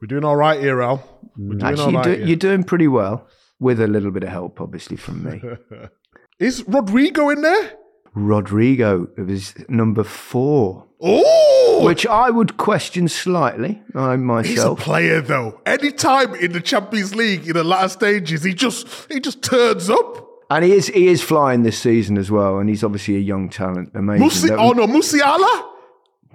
[0.00, 1.02] We're doing all right here, Al.
[1.36, 2.26] We're doing actually, all you're, do- here.
[2.26, 3.26] you're doing pretty well
[3.58, 5.42] with a little bit of help, obviously, from me.
[6.38, 7.72] Is Rodrygo in there?
[8.16, 10.86] Rodrygo is number four.
[11.00, 13.82] Oh, which I would question slightly.
[13.94, 14.46] I myself.
[14.48, 15.60] he's a player though.
[15.64, 19.88] Any time in the Champions League in the latter stages, he just he just turns
[19.88, 20.26] up.
[20.50, 23.48] and he is he is flying this season as well, and he's obviously a young
[23.48, 23.90] talent.
[23.94, 24.50] Amazing.
[24.50, 25.66] Musi- oh no, Musiala.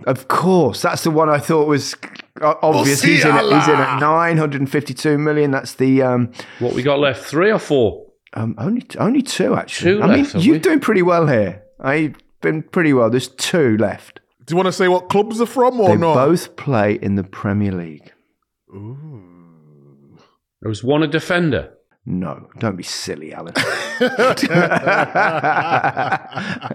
[0.05, 1.95] Of course, that's the one I thought was
[2.41, 3.01] obvious.
[3.01, 5.51] He's in, at, he's in at 952 million.
[5.51, 7.23] That's the um, What we got left?
[7.25, 8.03] Three or four?
[8.33, 9.93] um only only two actually.
[9.93, 10.59] Two I mean, left, have you're we?
[10.59, 11.63] doing pretty well here.
[11.79, 13.09] I've been pretty well.
[13.09, 14.19] There's two left.
[14.45, 16.15] Do you want to say what clubs are from or They not?
[16.15, 18.11] both play in the Premier League.
[18.75, 20.17] Ooh.
[20.61, 21.71] There was one a defender.
[22.05, 23.53] No, don't be silly, Alan.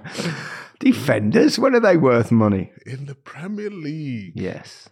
[0.81, 2.73] Defenders, when are they worth money?
[2.87, 4.33] in the Premier League.
[4.35, 4.89] Yes.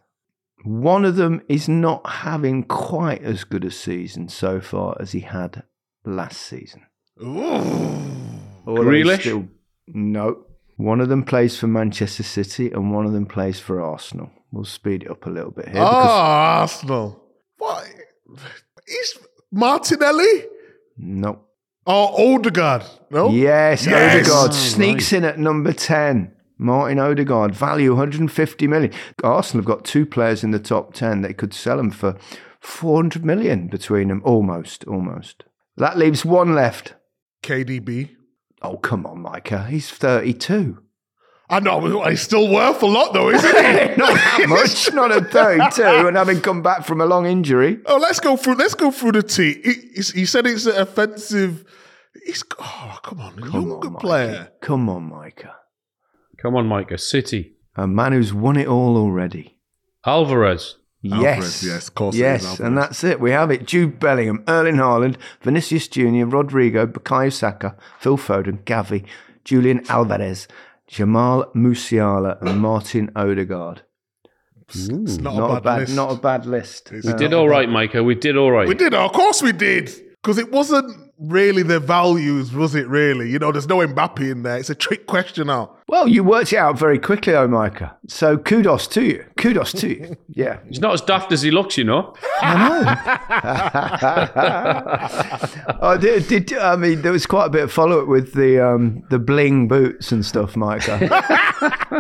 [0.65, 5.21] One of them is not having quite as good a season so far as he
[5.21, 5.63] had
[6.05, 6.83] last season.
[7.23, 8.03] Ooh.
[8.67, 9.21] Although Grealish?
[9.21, 9.49] Still,
[9.89, 10.45] no.
[10.77, 14.31] One of them plays for Manchester City and one of them plays for Arsenal.
[14.53, 15.81] We'll speed it up a little bit here.
[15.81, 17.25] Ah, Because, Arsenal.
[17.57, 17.89] What?
[18.87, 19.19] Is
[19.51, 20.45] Martinelli
[20.99, 21.41] no.
[21.89, 22.85] Or Odegaard?
[23.11, 23.31] No.
[23.31, 24.15] Yes, Yes!
[24.27, 26.33] Odegaard Oh, sneaks in at number 10.
[26.59, 28.93] Martin Odegaard, value 150 million.
[29.25, 31.23] Arsenal have got two players in the top 10.
[31.23, 32.17] They could sell them for
[32.61, 34.21] 400 million between them.
[34.25, 35.45] Almost, almost.
[35.77, 36.95] That leaves one left.
[37.43, 38.11] KDB.
[38.61, 39.67] Oh, come on, Micah.
[39.71, 40.83] He's 32.
[41.51, 43.97] I know, but he's still worth a lot though, isn't he?
[43.97, 47.79] Not that much, not at 32, and having come back from a long injury.
[47.87, 48.57] Oh, let's go through.
[48.57, 49.55] Let's go through the T.
[49.65, 51.65] He, he- he said it's an offensive.
[52.27, 54.53] He's oh come on, a Come younger on, player.
[54.61, 55.55] Come on, Micah.
[56.37, 56.99] Come on, Micah.
[56.99, 57.55] City.
[57.77, 59.57] A man who's won it all already.
[60.05, 60.77] Alvarez.
[61.01, 61.15] Yes.
[61.15, 62.61] Alvarez, yes, of course Yes, Alvarez.
[62.61, 63.21] and that's it.
[63.21, 63.67] We have it.
[63.67, 69.07] Jude Bellingham, Erling Haaland, Vinicius Junior, Rodrygo, Bukayo Saka, Phil Foden, Gavi,
[69.45, 70.49] Julian Alvarez,
[70.89, 73.83] Jamal Musiala, and Martin Odegaard.
[74.69, 75.97] It's not, Not a bad, list.
[75.97, 76.93] not a bad list.
[76.93, 78.03] It's We did all right, Micah.
[78.03, 78.69] We did all right.
[78.69, 79.91] We did, of course we did.
[80.23, 83.31] Because it wasn't really their values, was it really?
[83.31, 84.59] You know, there's no Mbappe in there.
[84.59, 85.77] It's a trick question now.
[85.89, 87.97] Well, you worked it out very quickly, oh Micah.
[88.09, 89.25] So kudos to you.
[89.39, 90.17] Kudos to you.
[90.39, 90.59] Yeah.
[90.69, 92.15] He's not as daft as he looks, you know.
[95.81, 98.65] oh, did, did I mean there was quite a bit of follow up with the
[98.65, 100.99] um, the bling boots and stuff, Micah.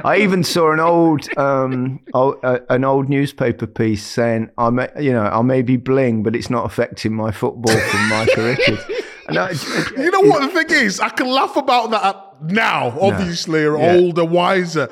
[0.04, 4.88] I even saw an old um, old, uh, an old newspaper piece saying I may
[5.00, 8.84] you know I may be bling, but it's not affecting my football from Micah Richards.
[9.36, 9.50] I,
[9.96, 11.00] You know what the thing is?
[11.00, 13.96] I can laugh about that now, obviously, or Yeah.
[13.96, 14.88] older, wiser.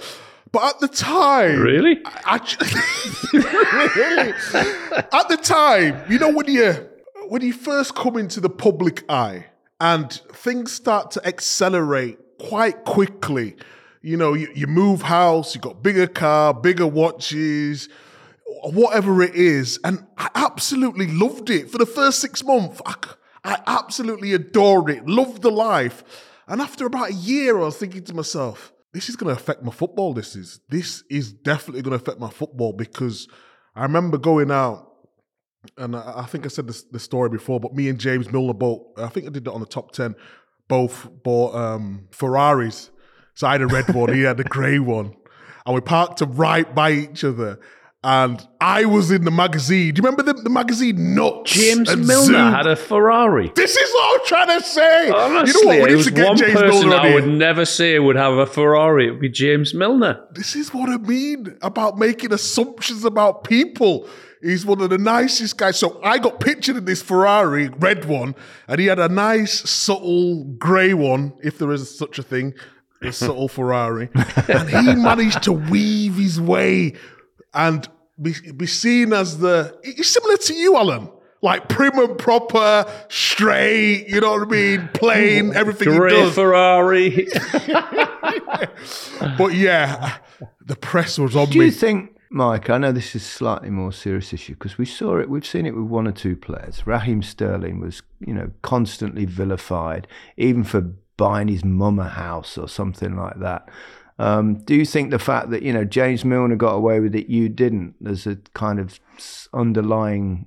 [0.53, 2.01] But at the time, Really?
[2.05, 2.37] I,
[3.97, 4.33] really,
[5.13, 6.89] at the time, you know when you
[7.29, 9.47] when you first come into the public eye
[9.81, 13.57] and things start to accelerate quite quickly.
[14.03, 17.89] You know, you, you move house, you got bigger car, bigger watches,
[18.63, 22.81] whatever it is, and I absolutely loved it for the first six months.
[22.87, 22.95] I,
[23.47, 26.03] I absolutely adored it, loved the life,
[26.49, 29.63] and after about a year, I was thinking to myself, "This is going to affect
[29.63, 30.15] my football.
[30.15, 33.29] This is this is definitely going to affect my football because
[33.75, 34.93] I remember going out."
[35.77, 38.55] And I, I think I said this, this story before, but me and James Milner
[38.55, 40.15] both, I think I did it on the top 10,
[40.69, 42.91] both bought um, Ferraris.
[43.35, 45.17] So I had a red one, he had a grey one.
[45.65, 47.59] And we parked them right by each other.
[48.09, 49.93] And I was in the magazine.
[49.93, 51.51] Do you remember the, the magazine Nuts?
[51.51, 52.53] James Milner Zoom?
[52.53, 53.51] had a Ferrari.
[53.57, 55.11] This is what I'm trying to say.
[55.11, 55.77] Honestly, you know what?
[55.79, 58.15] We it need was to get one James person Milner I would never say would
[58.15, 59.09] have a Ferrari.
[59.09, 60.25] It would be James Milner.
[60.31, 64.09] This is what I mean about making assumptions about people.
[64.41, 65.77] He's one of the nicest guys.
[65.77, 68.37] So I got pictured in this Ferrari, red one,
[68.69, 72.55] and he had a nice, subtle grey one, if there is such a thing,
[73.03, 74.11] a subtle Ferrari.
[74.49, 76.95] And he managed to weave his way
[77.57, 77.89] and
[78.21, 79.79] be, be seen as the.
[79.83, 81.11] it's similar to you, Alan.
[81.43, 84.89] Like prim and proper, straight, you know what I mean?
[84.95, 86.35] Plain, everything he does.
[86.35, 87.29] Ferrari.
[89.39, 90.19] But yeah,
[90.65, 91.67] the press was on Do me.
[91.67, 92.71] you think, Mike?
[92.71, 95.29] I know this is slightly more serious issue because we saw it.
[95.29, 96.87] We've seen it with one or two players.
[96.87, 102.69] Raheem Sterling was, you know, constantly vilified, even for buying his mum a house or
[102.69, 103.69] something like that.
[104.19, 107.29] Um, do you think the fact that you know James Milner got away with it,
[107.29, 107.95] you didn't?
[108.01, 108.99] There's a kind of
[109.53, 110.47] underlying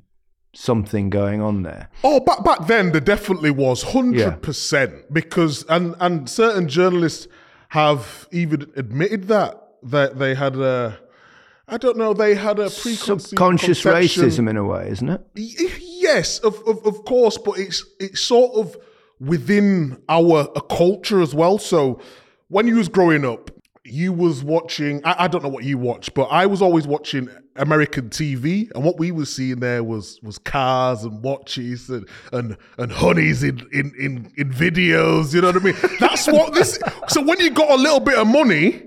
[0.53, 1.89] something going on there.
[2.03, 7.27] Oh, back back then there definitely was hundred percent because and and certain journalists
[7.69, 10.97] have even admitted that that they had a
[11.67, 14.23] I don't know they had a Subconscious conception.
[14.23, 15.21] racism in a way, isn't it?
[15.35, 18.75] Yes, of, of of course, but it's it's sort of
[19.19, 21.59] within our a culture as well.
[21.59, 21.99] So
[22.47, 23.51] when you was growing up,
[23.91, 25.01] you was watching.
[25.05, 28.83] I, I don't know what you watched, but I was always watching American TV, and
[28.83, 33.59] what we were seeing there was was cars and watches and and, and honeys in,
[33.71, 35.33] in in in videos.
[35.33, 35.75] You know what I mean?
[35.99, 36.79] That's what this.
[37.07, 38.85] So when you got a little bit of money.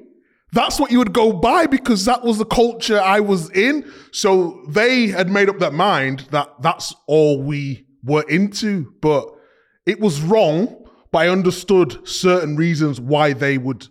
[0.55, 3.91] That's what you would go by because that was the culture I was in.
[4.11, 8.93] So they had made up that mind that that's all we were into.
[9.01, 9.31] But
[9.87, 13.89] it was wrong, but I understood certain reasons why they would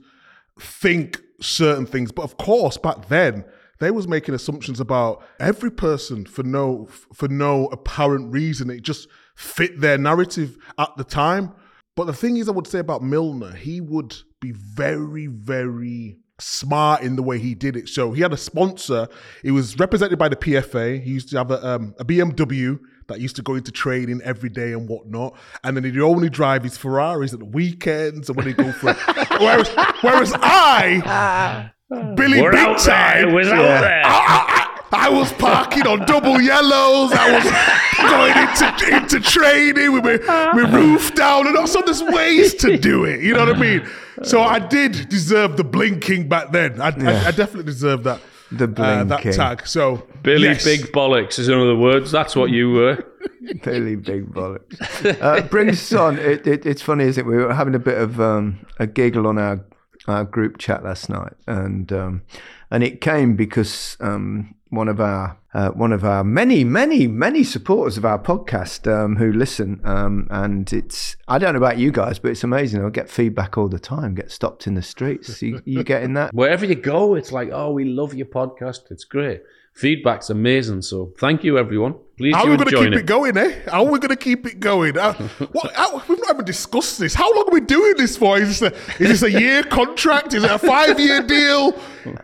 [0.62, 2.12] think certain things.
[2.12, 3.45] But of course, back then,
[3.80, 8.69] they was making assumptions about every person for no for no apparent reason.
[8.69, 11.54] It just fit their narrative at the time.
[11.95, 17.02] But the thing is, I would say about Milner, he would be very, very smart
[17.02, 17.89] in the way he did it.
[17.89, 19.08] So he had a sponsor.
[19.43, 21.02] He was represented by the PFA.
[21.02, 22.80] He used to have a, um, a BMW
[23.12, 25.36] that used to go into training every day and whatnot.
[25.63, 28.93] And then he'd only drive his Ferraris at the weekends and when he'd go for
[29.39, 29.69] whereas,
[30.02, 31.71] whereas I,
[32.15, 33.24] Billy We're Big out there.
[33.26, 34.02] Time, We're out there.
[34.06, 37.13] I, I- I was parking on double yellows.
[37.13, 40.17] I was going into, into training with my,
[40.52, 41.65] my roof down and all.
[41.65, 43.21] So there's ways to do it.
[43.21, 43.88] You know what I mean?
[44.24, 46.82] So I did deserve the blinking back then.
[46.82, 48.19] I, I, I definitely deserved that.
[48.52, 49.34] The uh, that blinking.
[49.34, 49.66] tag.
[49.68, 50.64] So Billy yes.
[50.64, 52.12] Big Bollocks is in other words.
[52.12, 53.06] That's what you were.
[53.64, 55.22] Billy Big Bollocks.
[55.22, 56.20] Uh, brings us on.
[56.20, 57.28] It, it, it's funny, isn't it?
[57.28, 59.64] We were having a bit of um, a giggle on our
[60.08, 62.24] our group chat last night, and um,
[62.70, 67.43] and it came because um, one of our uh, one of our many many many
[67.43, 71.91] supporters of our podcast um, who listen, um, and it's I don't know about you
[71.91, 72.84] guys, but it's amazing.
[72.84, 74.15] I get feedback all the time.
[74.15, 75.41] Get stopped in the streets.
[75.41, 76.34] You, you getting that?
[76.34, 78.89] Wherever you go, it's like, oh, we love your podcast.
[78.89, 79.43] It's great.
[79.74, 80.82] Feedback's amazing.
[80.82, 81.95] So thank you, everyone.
[82.22, 83.05] Please How are we going to keep it.
[83.07, 83.61] going, eh?
[83.67, 84.95] How are we going to keep it going?
[84.95, 85.13] Uh,
[85.53, 87.15] what, how, we've not even discussed this.
[87.15, 88.38] How long are we doing this for?
[88.38, 90.36] Is this a, is this a year contract?
[90.36, 91.69] Is it a five year deal?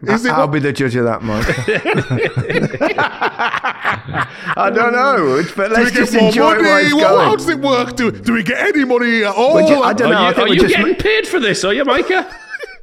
[0.04, 1.48] Is it I'll what- be the judge of that, Mike.
[4.56, 6.94] I don't know, but let's get just more enjoy money?
[6.94, 7.26] What- going.
[7.26, 7.96] how does it work?
[7.96, 9.60] Do, do we get any money at all?
[9.68, 10.22] You- I don't Are know.
[10.22, 11.64] you, I think are you just getting paid for this?
[11.64, 12.30] Are you, Micah?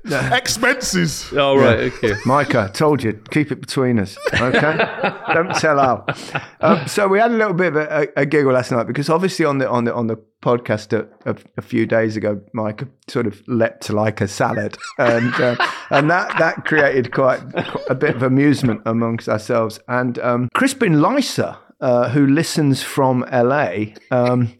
[0.04, 1.32] Expenses.
[1.32, 1.92] Oh, right.
[1.92, 2.14] Okay.
[2.26, 4.76] Micah, told you, keep it between us, okay?
[5.34, 6.18] Don't tell out.
[6.60, 9.08] Um, so we had a little bit of a, a, a giggle last night because
[9.08, 12.86] obviously on the on the on the podcast a, a, a few days ago, Micah
[13.08, 15.56] sort of leapt to like a salad, and uh,
[15.90, 19.80] and that that created quite, quite a bit of amusement amongst ourselves.
[19.88, 23.94] And um, Crispin Lysa, uh, who listens from LA.
[24.10, 24.54] Um,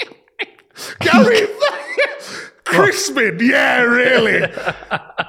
[1.01, 1.47] Gary,
[2.65, 4.53] Crispin, yeah, really.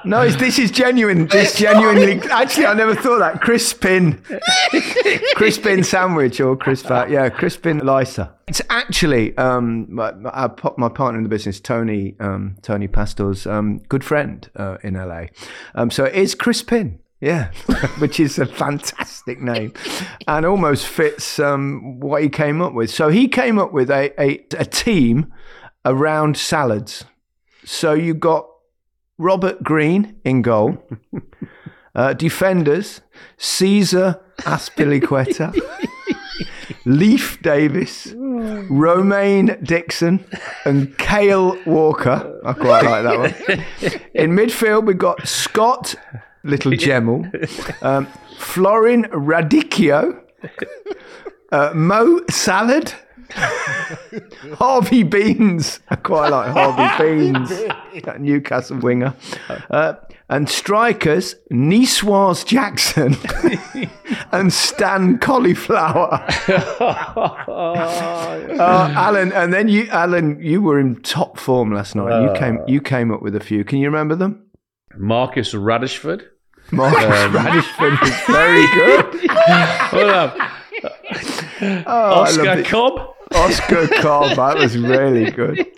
[0.04, 1.26] No, this is genuine.
[1.26, 2.20] This genuinely.
[2.30, 3.40] Actually, I never thought that.
[3.40, 4.22] Crispin,
[5.34, 6.88] Crispin sandwich or crisp.
[6.88, 8.32] Yeah, Crispin Lysa.
[8.46, 13.78] It's actually um, my, my, my partner in the business, Tony um, Tony Pastor's um,
[13.88, 15.26] good friend uh, in LA.
[15.74, 17.00] Um, so it is Crispin.
[17.20, 17.50] Yeah,
[17.98, 19.72] which is a fantastic name,
[20.28, 22.90] and almost fits um, what he came up with.
[22.90, 25.32] So he came up with a, a, a team
[25.84, 27.04] around salads.
[27.66, 28.48] So you've got
[29.18, 30.82] Robert Green in goal.
[31.94, 33.00] Uh, defenders,
[33.38, 35.58] Caesar Azpilicueta,
[36.84, 40.22] Leaf Davis, Romaine Dixon,
[40.66, 42.38] and Kale Walker.
[42.44, 44.00] I quite like that one.
[44.14, 45.94] In midfield, we've got Scott
[46.44, 47.32] Little Gemmel,
[47.82, 48.06] um,
[48.36, 50.20] Florin Radicchio,
[51.50, 52.92] uh, Mo Salad,
[54.54, 55.80] Harvey Beans.
[55.88, 57.50] I quite like Harvey Beans,
[58.04, 59.14] that Newcastle winger.
[59.70, 59.94] Uh,
[60.28, 63.16] and strikers, Niçoise Jackson
[64.32, 66.24] and Stan Cauliflower.
[68.58, 72.22] Uh, Alan, and then you, Alan, you were in top form last night.
[72.22, 73.62] You came, you came up with a few.
[73.64, 74.42] Can you remember them?
[74.96, 76.24] Marcus Radishford.
[76.72, 79.04] Marcus Radishford was very good.
[81.86, 82.62] Oh, Oscar.
[82.64, 83.15] Cobb.
[83.34, 85.66] Oscar Cobb, that was really good.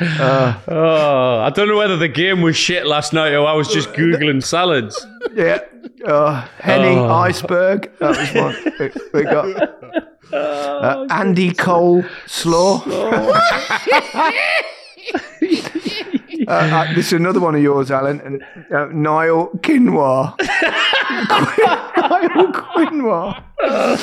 [0.00, 3.88] Oh, I don't know whether the game was shit last night or I was just
[3.94, 5.04] googling salads.
[5.34, 5.58] Yeah.
[6.06, 7.08] Uh, Henning Oh.
[7.08, 7.90] Iceberg.
[7.98, 8.54] That was one.
[8.78, 9.48] We, we got
[10.32, 12.80] uh, Andy Cole Slaw.
[12.86, 14.30] uh,
[16.46, 18.20] uh, this is another one of yours, Alan.
[18.20, 20.38] And uh, Niall Quinoa.
[21.98, 23.42] Niall Quinoa.
[23.64, 23.96] Uh,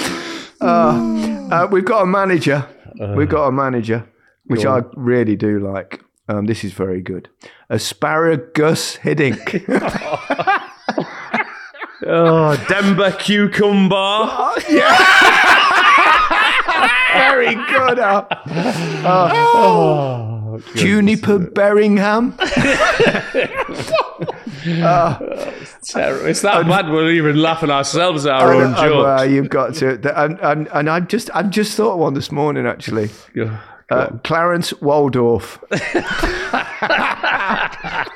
[0.62, 2.68] uh, we've got a manager.
[3.00, 4.08] We've got a manager,
[4.46, 6.02] which I really do like.
[6.28, 7.30] Um, this is very good.
[7.70, 9.64] Asparagus Hiddink.
[12.08, 13.96] Oh, Denver cucumber.
[14.70, 14.96] yeah.
[17.14, 18.00] Very good.
[18.00, 18.26] Uh,
[19.06, 21.40] uh, Juniper
[24.66, 25.54] Berringham.
[25.88, 26.26] Terrible.
[26.28, 29.32] It's that bad we're even laughing ourselves at our own Uh, well, jokes.
[29.32, 32.66] you've got to, and and and I just I've just thought of one this morning
[32.68, 33.10] actually.
[33.92, 35.60] Uh, Clarence Waldorf.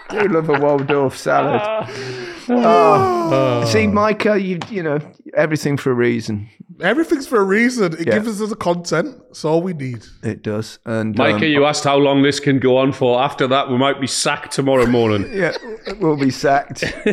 [0.09, 1.61] do love a Waldorf salad.
[2.49, 3.63] Oh.
[3.65, 4.99] See, Micah, you you know
[5.35, 6.49] everything for a reason.
[6.81, 7.93] Everything's for a reason.
[7.93, 8.13] It Yeah.
[8.15, 9.15] gives us the content.
[9.29, 10.05] It's all we need.
[10.23, 10.79] It does.
[10.85, 13.19] And Micah, um, you asked how long this can go on for.
[13.21, 15.29] After that, we might be sacked tomorrow morning.
[15.33, 15.51] yeah,
[15.99, 16.83] we'll be sacked.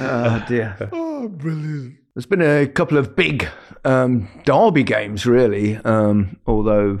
[0.00, 0.76] oh dear.
[0.92, 1.96] Oh, brilliant.
[2.14, 3.46] There's been a couple of big
[3.84, 5.76] um, derby games, really.
[5.84, 6.98] Um, although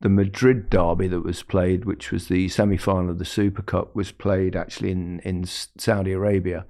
[0.00, 4.12] the Madrid derby that was played, which was the semi-final of the Super Cup, was
[4.12, 6.66] played actually in in Saudi Arabia.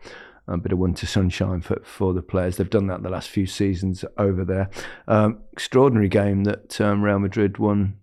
[0.50, 2.56] A bit of winter sunshine for for the players.
[2.56, 4.70] They've done that the last few seasons over there.
[5.06, 7.98] Um, extraordinary game that um, Real Madrid won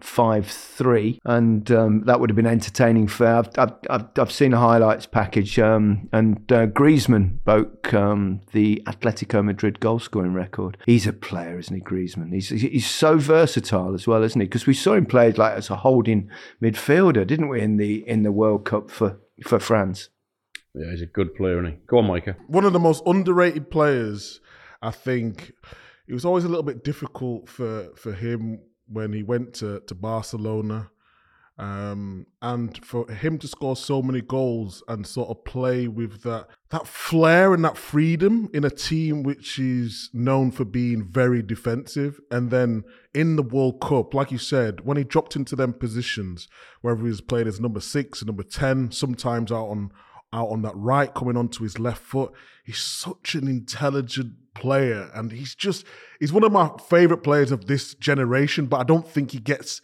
[0.00, 3.08] five three, and um, that would have been entertaining.
[3.08, 3.36] Fair.
[3.36, 8.82] I've I've, I've, I've seen a highlights package, um, and uh, Griezmann broke um, the
[8.86, 10.76] Atletico Madrid goal scoring record.
[10.86, 11.80] He's a player, isn't he?
[11.80, 12.32] Griezmann.
[12.32, 14.46] He's he's so versatile as well, isn't he?
[14.46, 16.30] Because we saw him played like as a holding
[16.62, 17.60] midfielder, didn't we?
[17.60, 20.08] In the in the World Cup for for France.
[20.74, 21.78] Yeah, he's a good player, isn't he?
[21.86, 22.36] Go on, Micah.
[22.46, 24.40] One of the most underrated players,
[24.80, 25.52] I think.
[26.06, 28.60] It was always a little bit difficult for, for him
[28.90, 30.90] when he went to, to Barcelona
[31.60, 36.46] Um, and for him to score so many goals and sort of play with that
[36.70, 42.18] that flair and that freedom in a team which is known for being very defensive,
[42.30, 46.48] and then in the World Cup, like you said, when he dropped into them positions,
[46.80, 49.90] whether he was played as number six number ten, sometimes out on
[50.32, 52.32] out on that right, coming onto his left foot,
[52.64, 55.84] he's such an intelligent player, and he's just
[56.18, 58.66] he's one of my favorite players of this generation.
[58.66, 59.80] But I don't think he gets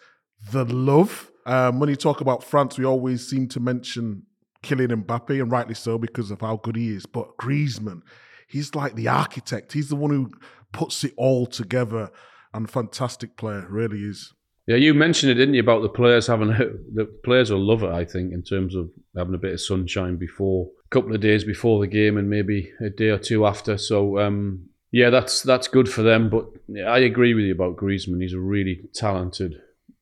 [0.53, 4.25] the love um, when you talk about France, we always seem to mention
[4.65, 7.07] Kylian Mbappe, and rightly so because of how good he is.
[7.07, 8.03] But Griezmann,
[8.49, 9.73] he's like the architect.
[9.73, 10.33] He's the one who
[10.73, 12.11] puts it all together.
[12.53, 14.33] And fantastic player, really is.
[14.67, 17.91] Yeah, you mentioned it, didn't you, about the players having the players will love it.
[17.91, 21.45] I think in terms of having a bit of sunshine before a couple of days
[21.45, 23.79] before the game, and maybe a day or two after.
[23.79, 26.31] So um, yeah, that's that's good for them.
[26.31, 26.47] But
[26.85, 28.23] I agree with you about Griezmann.
[28.23, 29.55] He's a really talented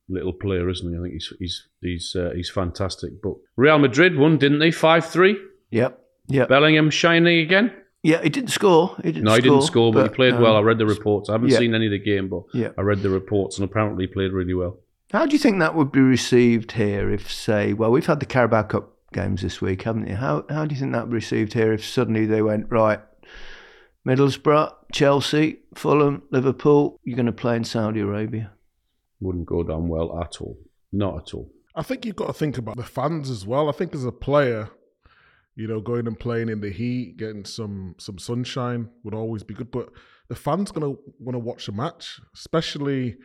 [0.09, 0.97] little player, isn't he?
[0.97, 3.21] I think he's he's he's uh, he's fantastic.
[3.21, 4.71] But Real Madrid won, didn't they?
[4.71, 5.37] Five three.
[5.71, 5.99] Yep.
[6.27, 6.49] Yep.
[6.49, 7.71] Bellingham shining again.
[8.05, 8.95] Yeah, he didn't score.
[9.03, 10.55] He didn't no, he didn't score, but, but he played um, well.
[10.55, 11.29] I read the reports.
[11.29, 11.57] I haven't yeah.
[11.57, 12.69] seen any of the game, but yeah.
[12.77, 14.77] I read the reports, and apparently he played really well.
[15.11, 18.25] How do you think that would be received here if, say, well, we've had the
[18.25, 20.15] Carabao Cup games this week, haven't you?
[20.15, 22.99] How how do you think that would be received here if suddenly they went right?
[24.07, 26.99] Middlesbrough, Chelsea, Fulham, Liverpool.
[27.03, 28.51] You're going to play in Saudi Arabia
[29.19, 30.57] wouldn't go down well at all.
[30.91, 31.51] Not at all.
[31.75, 33.67] I think you've got to think about the fans as well.
[33.67, 34.69] I think as a player,
[35.55, 39.53] you know, going and playing in the heat, getting some some sunshine would always be
[39.53, 39.71] good.
[39.71, 39.89] But
[40.27, 43.17] the fans gonna want to watch a match, especially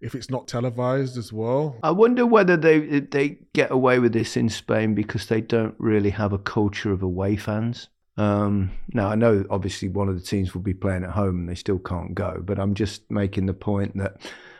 [0.00, 1.78] if it's not televised as well.
[1.82, 6.10] I wonder whether they they get away with this in Spain because they don't really
[6.10, 7.88] have a culture of away fans.
[8.18, 11.48] Um, now I know obviously one of the teams will be playing at home and
[11.48, 14.16] they still can't go, but I'm just making the point that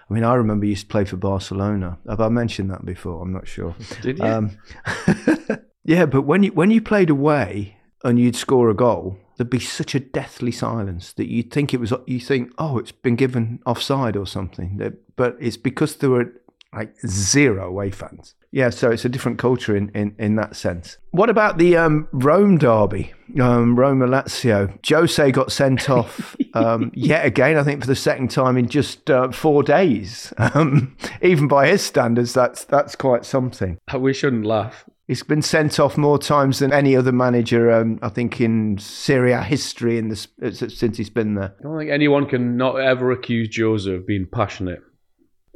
[0.08, 1.98] I mean, I remember you used to play for Barcelona.
[2.08, 3.22] Have I mentioned that before?
[3.22, 3.74] I'm not sure.
[4.02, 4.24] Did you?
[4.24, 4.56] Um,
[5.86, 9.60] yeah, but when you when you played away and you'd score a goal, there'd be
[9.60, 11.92] such a deathly silence that you'd think it was.
[12.06, 14.96] You think, oh, it's been given offside or something.
[15.14, 16.32] But it's because there were
[16.76, 18.34] like zero away fans.
[18.52, 20.98] Yeah, so it's a different culture in, in, in that sense.
[21.10, 24.78] What about the um, Rome derby, um, Roma Lazio?
[24.88, 29.10] Jose got sent off um, yet again, I think for the second time in just
[29.10, 30.32] uh, four days.
[30.54, 33.78] Um, even by his standards, that's that's quite something.
[33.98, 34.84] We shouldn't laugh.
[35.08, 39.32] He's been sent off more times than any other manager, um, I think, in Serie
[39.32, 41.54] A history in this, since he's been there.
[41.60, 44.80] I don't think anyone can not ever accuse Jose of being passionate.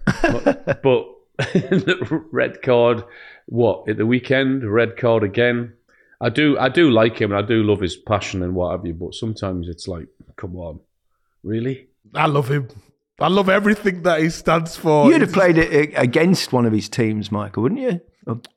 [0.05, 1.07] But, but
[2.33, 3.05] red card,
[3.47, 4.71] what at the weekend?
[4.71, 5.75] Red card again.
[6.21, 8.85] I do, I do like him, and I do love his passion and what have
[8.85, 8.95] you.
[8.95, 10.81] But sometimes it's like, come on,
[11.43, 11.89] really?
[12.15, 12.69] I love him.
[13.21, 15.11] I love everything that he stands for.
[15.11, 18.01] You'd have played it against one of his teams, Michael, wouldn't you?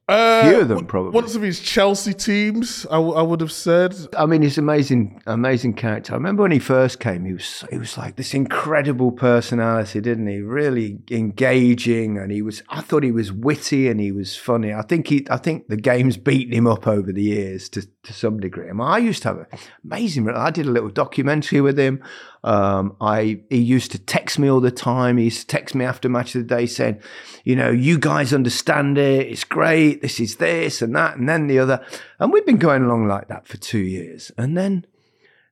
[0.09, 1.11] Uh, few of them, probably.
[1.11, 3.95] One of his Chelsea teams, I, w- I would have said.
[4.17, 6.11] I mean, he's amazing, amazing character.
[6.11, 10.27] I remember when he first came, he was he was like this incredible personality, didn't
[10.27, 10.41] he?
[10.41, 12.63] Really engaging, and he was.
[12.67, 14.73] I thought he was witty and he was funny.
[14.73, 18.11] I think he, I think the game's beaten him up over the years to to
[18.11, 18.69] some degree.
[18.69, 19.45] I, mean, I used to have an
[19.85, 20.27] amazing.
[20.29, 22.03] I did a little documentary with him.
[22.43, 25.17] Um, I he used to text me all the time.
[25.17, 27.01] He used to text me after match of the day saying,
[27.45, 29.27] you know, you guys understand it.
[29.27, 29.92] It's great.
[30.01, 31.85] This is this and that and then the other.
[32.19, 34.31] And we've been going along like that for two years.
[34.37, 34.85] And then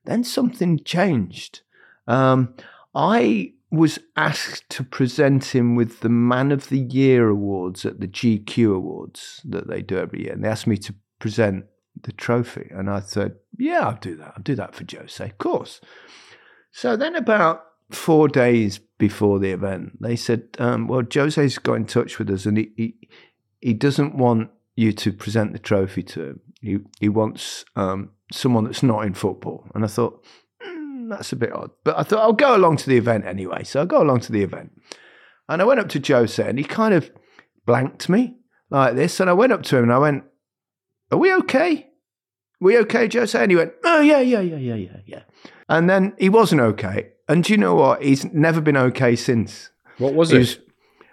[0.04, 1.60] then something changed.
[2.06, 2.54] Um,
[2.94, 8.08] I was asked to present him with the Man of the Year awards at the
[8.08, 10.32] GQ Awards that they do every year.
[10.32, 11.64] And they asked me to present
[12.02, 12.68] the trophy.
[12.70, 14.34] And I said, Yeah, I'll do that.
[14.36, 15.80] I'll do that for Jose, of course.
[16.70, 21.84] So then, about four days before the event, they said, um, "Well, Jose's got in
[21.84, 23.08] touch with us, and he, he
[23.62, 26.40] he doesn't want you to present the trophy to him.
[26.60, 30.24] He he wants um, someone that's not in football." And I thought
[30.64, 33.64] mm, that's a bit odd, but I thought I'll go along to the event anyway.
[33.64, 34.72] So I go along to the event,
[35.48, 37.10] and I went up to Jose, and he kind of
[37.64, 38.36] blanked me
[38.70, 40.24] like this, and I went up to him and I went,
[41.10, 41.88] "Are we okay?"
[42.62, 43.36] Are we okay, Jose?
[43.36, 45.22] And he went, oh, yeah, yeah, yeah, yeah, yeah, yeah.
[45.68, 47.08] And then he wasn't okay.
[47.28, 48.04] And do you know what?
[48.04, 49.70] He's never been okay since.
[49.98, 50.38] What was he it?
[50.38, 50.58] Was,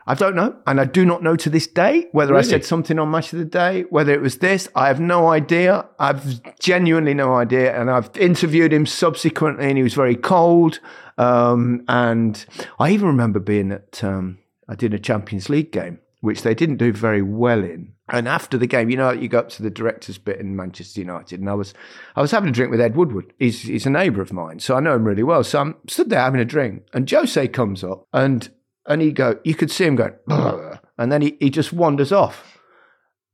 [0.10, 0.56] I don't know.
[0.66, 2.48] And I do not know to this day whether really?
[2.48, 4.68] I said something on Match of the Day, whether it was this.
[4.74, 5.86] I have no idea.
[6.00, 7.80] I've genuinely no idea.
[7.80, 10.80] And I've interviewed him subsequently and he was very cold.
[11.20, 12.44] Um, and
[12.80, 16.78] I even remember being at, um, I did a Champions League game, which they didn't
[16.78, 17.94] do very well in.
[18.12, 21.00] And after the game, you know, you go up to the director's bit in Manchester
[21.02, 21.76] United, and I was,
[22.16, 23.32] I was having a drink with Ed Woodward.
[23.38, 25.44] He's, he's a neighbour of mine, so I know him really well.
[25.44, 28.50] So I'm stood there having a drink, and Jose comes up, and
[28.90, 32.12] and he go, you could see him going, and And then he, he just wanders
[32.12, 32.60] off.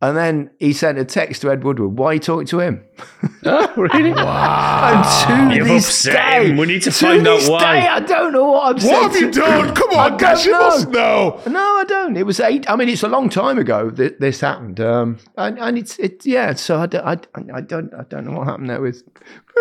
[0.01, 1.97] And then he sent a text to Ed Woodward.
[1.97, 2.83] Why are you talking to him?
[3.45, 4.11] oh, really?
[4.15, 6.57] and to You've this upset day, him.
[6.57, 7.79] We need to find out why.
[7.79, 8.91] Day, I don't know what I'm said.
[8.91, 9.73] What have you done?
[9.73, 11.41] Come on, don't Gash, you must know.
[11.47, 12.17] No, I don't.
[12.17, 12.69] It was eight.
[12.69, 16.25] I mean, it's a long time ago that this happened, um, and, and it's it.
[16.25, 17.17] Yeah, so I don't, I,
[17.53, 19.01] I don't, I don't know what happened there with.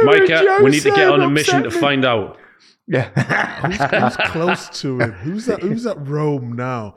[0.03, 2.39] Micah, we need to get on a Jose mission to find out.
[2.87, 3.09] Yeah,
[3.67, 5.13] Who's close to him?
[5.13, 5.61] Who's that?
[5.63, 6.97] Who's at Rome now?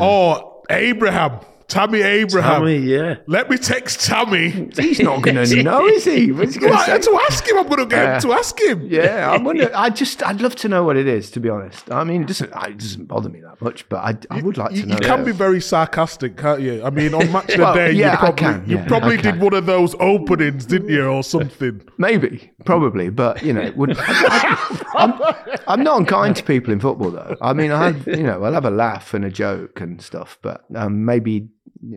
[0.00, 2.62] Oh, Abraham, Tammy Abraham.
[2.62, 3.16] Tammy, yeah.
[3.26, 4.70] Let me text Tammy.
[4.74, 6.32] he's not going to know, is he?
[6.32, 6.98] What's he gonna say?
[6.98, 7.58] to ask him.
[7.58, 8.86] I'm going to get him to ask him.
[8.86, 9.70] Yeah, I wonder.
[9.76, 11.30] I just, I'd love to know what it is.
[11.32, 14.16] To be honest, I mean, it doesn't, it doesn't bother me that much, but I,
[14.34, 14.94] I would like You, to know.
[14.94, 16.82] you can be very sarcastic, can't you?
[16.82, 19.38] I mean, on match of the day, yeah, you probably, can, you yeah, probably did
[19.38, 21.82] one of those openings, didn't you, or something?
[21.98, 23.94] Maybe, probably, but you know, it would.
[23.98, 25.20] I'm,
[25.66, 27.36] I'm not unkind to people in football, though.
[27.42, 30.38] I mean, I have, you know, I'll have a laugh and a joke and stuff,
[30.40, 31.48] but um, maybe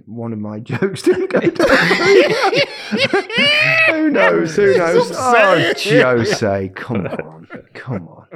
[0.05, 1.77] one of my jokes didn't go down.
[3.89, 4.55] who knows?
[4.55, 5.11] Who knows?
[5.13, 8.27] Oh, Jose, come on, come on.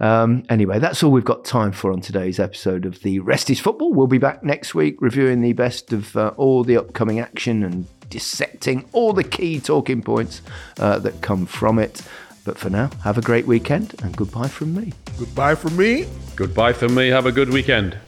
[0.00, 3.60] Um, anyway, that's all we've got time for on today's episode of the Rest is
[3.60, 3.92] Football.
[3.92, 7.86] We'll be back next week reviewing the best of uh, all the upcoming action and
[8.08, 10.42] dissecting all the key talking points
[10.78, 12.02] uh, that come from it.
[12.44, 14.94] But for now, have a great weekend and goodbye from me.
[15.18, 16.06] Goodbye from me.
[16.34, 17.08] Goodbye from me.
[17.08, 17.98] Have a good weekend.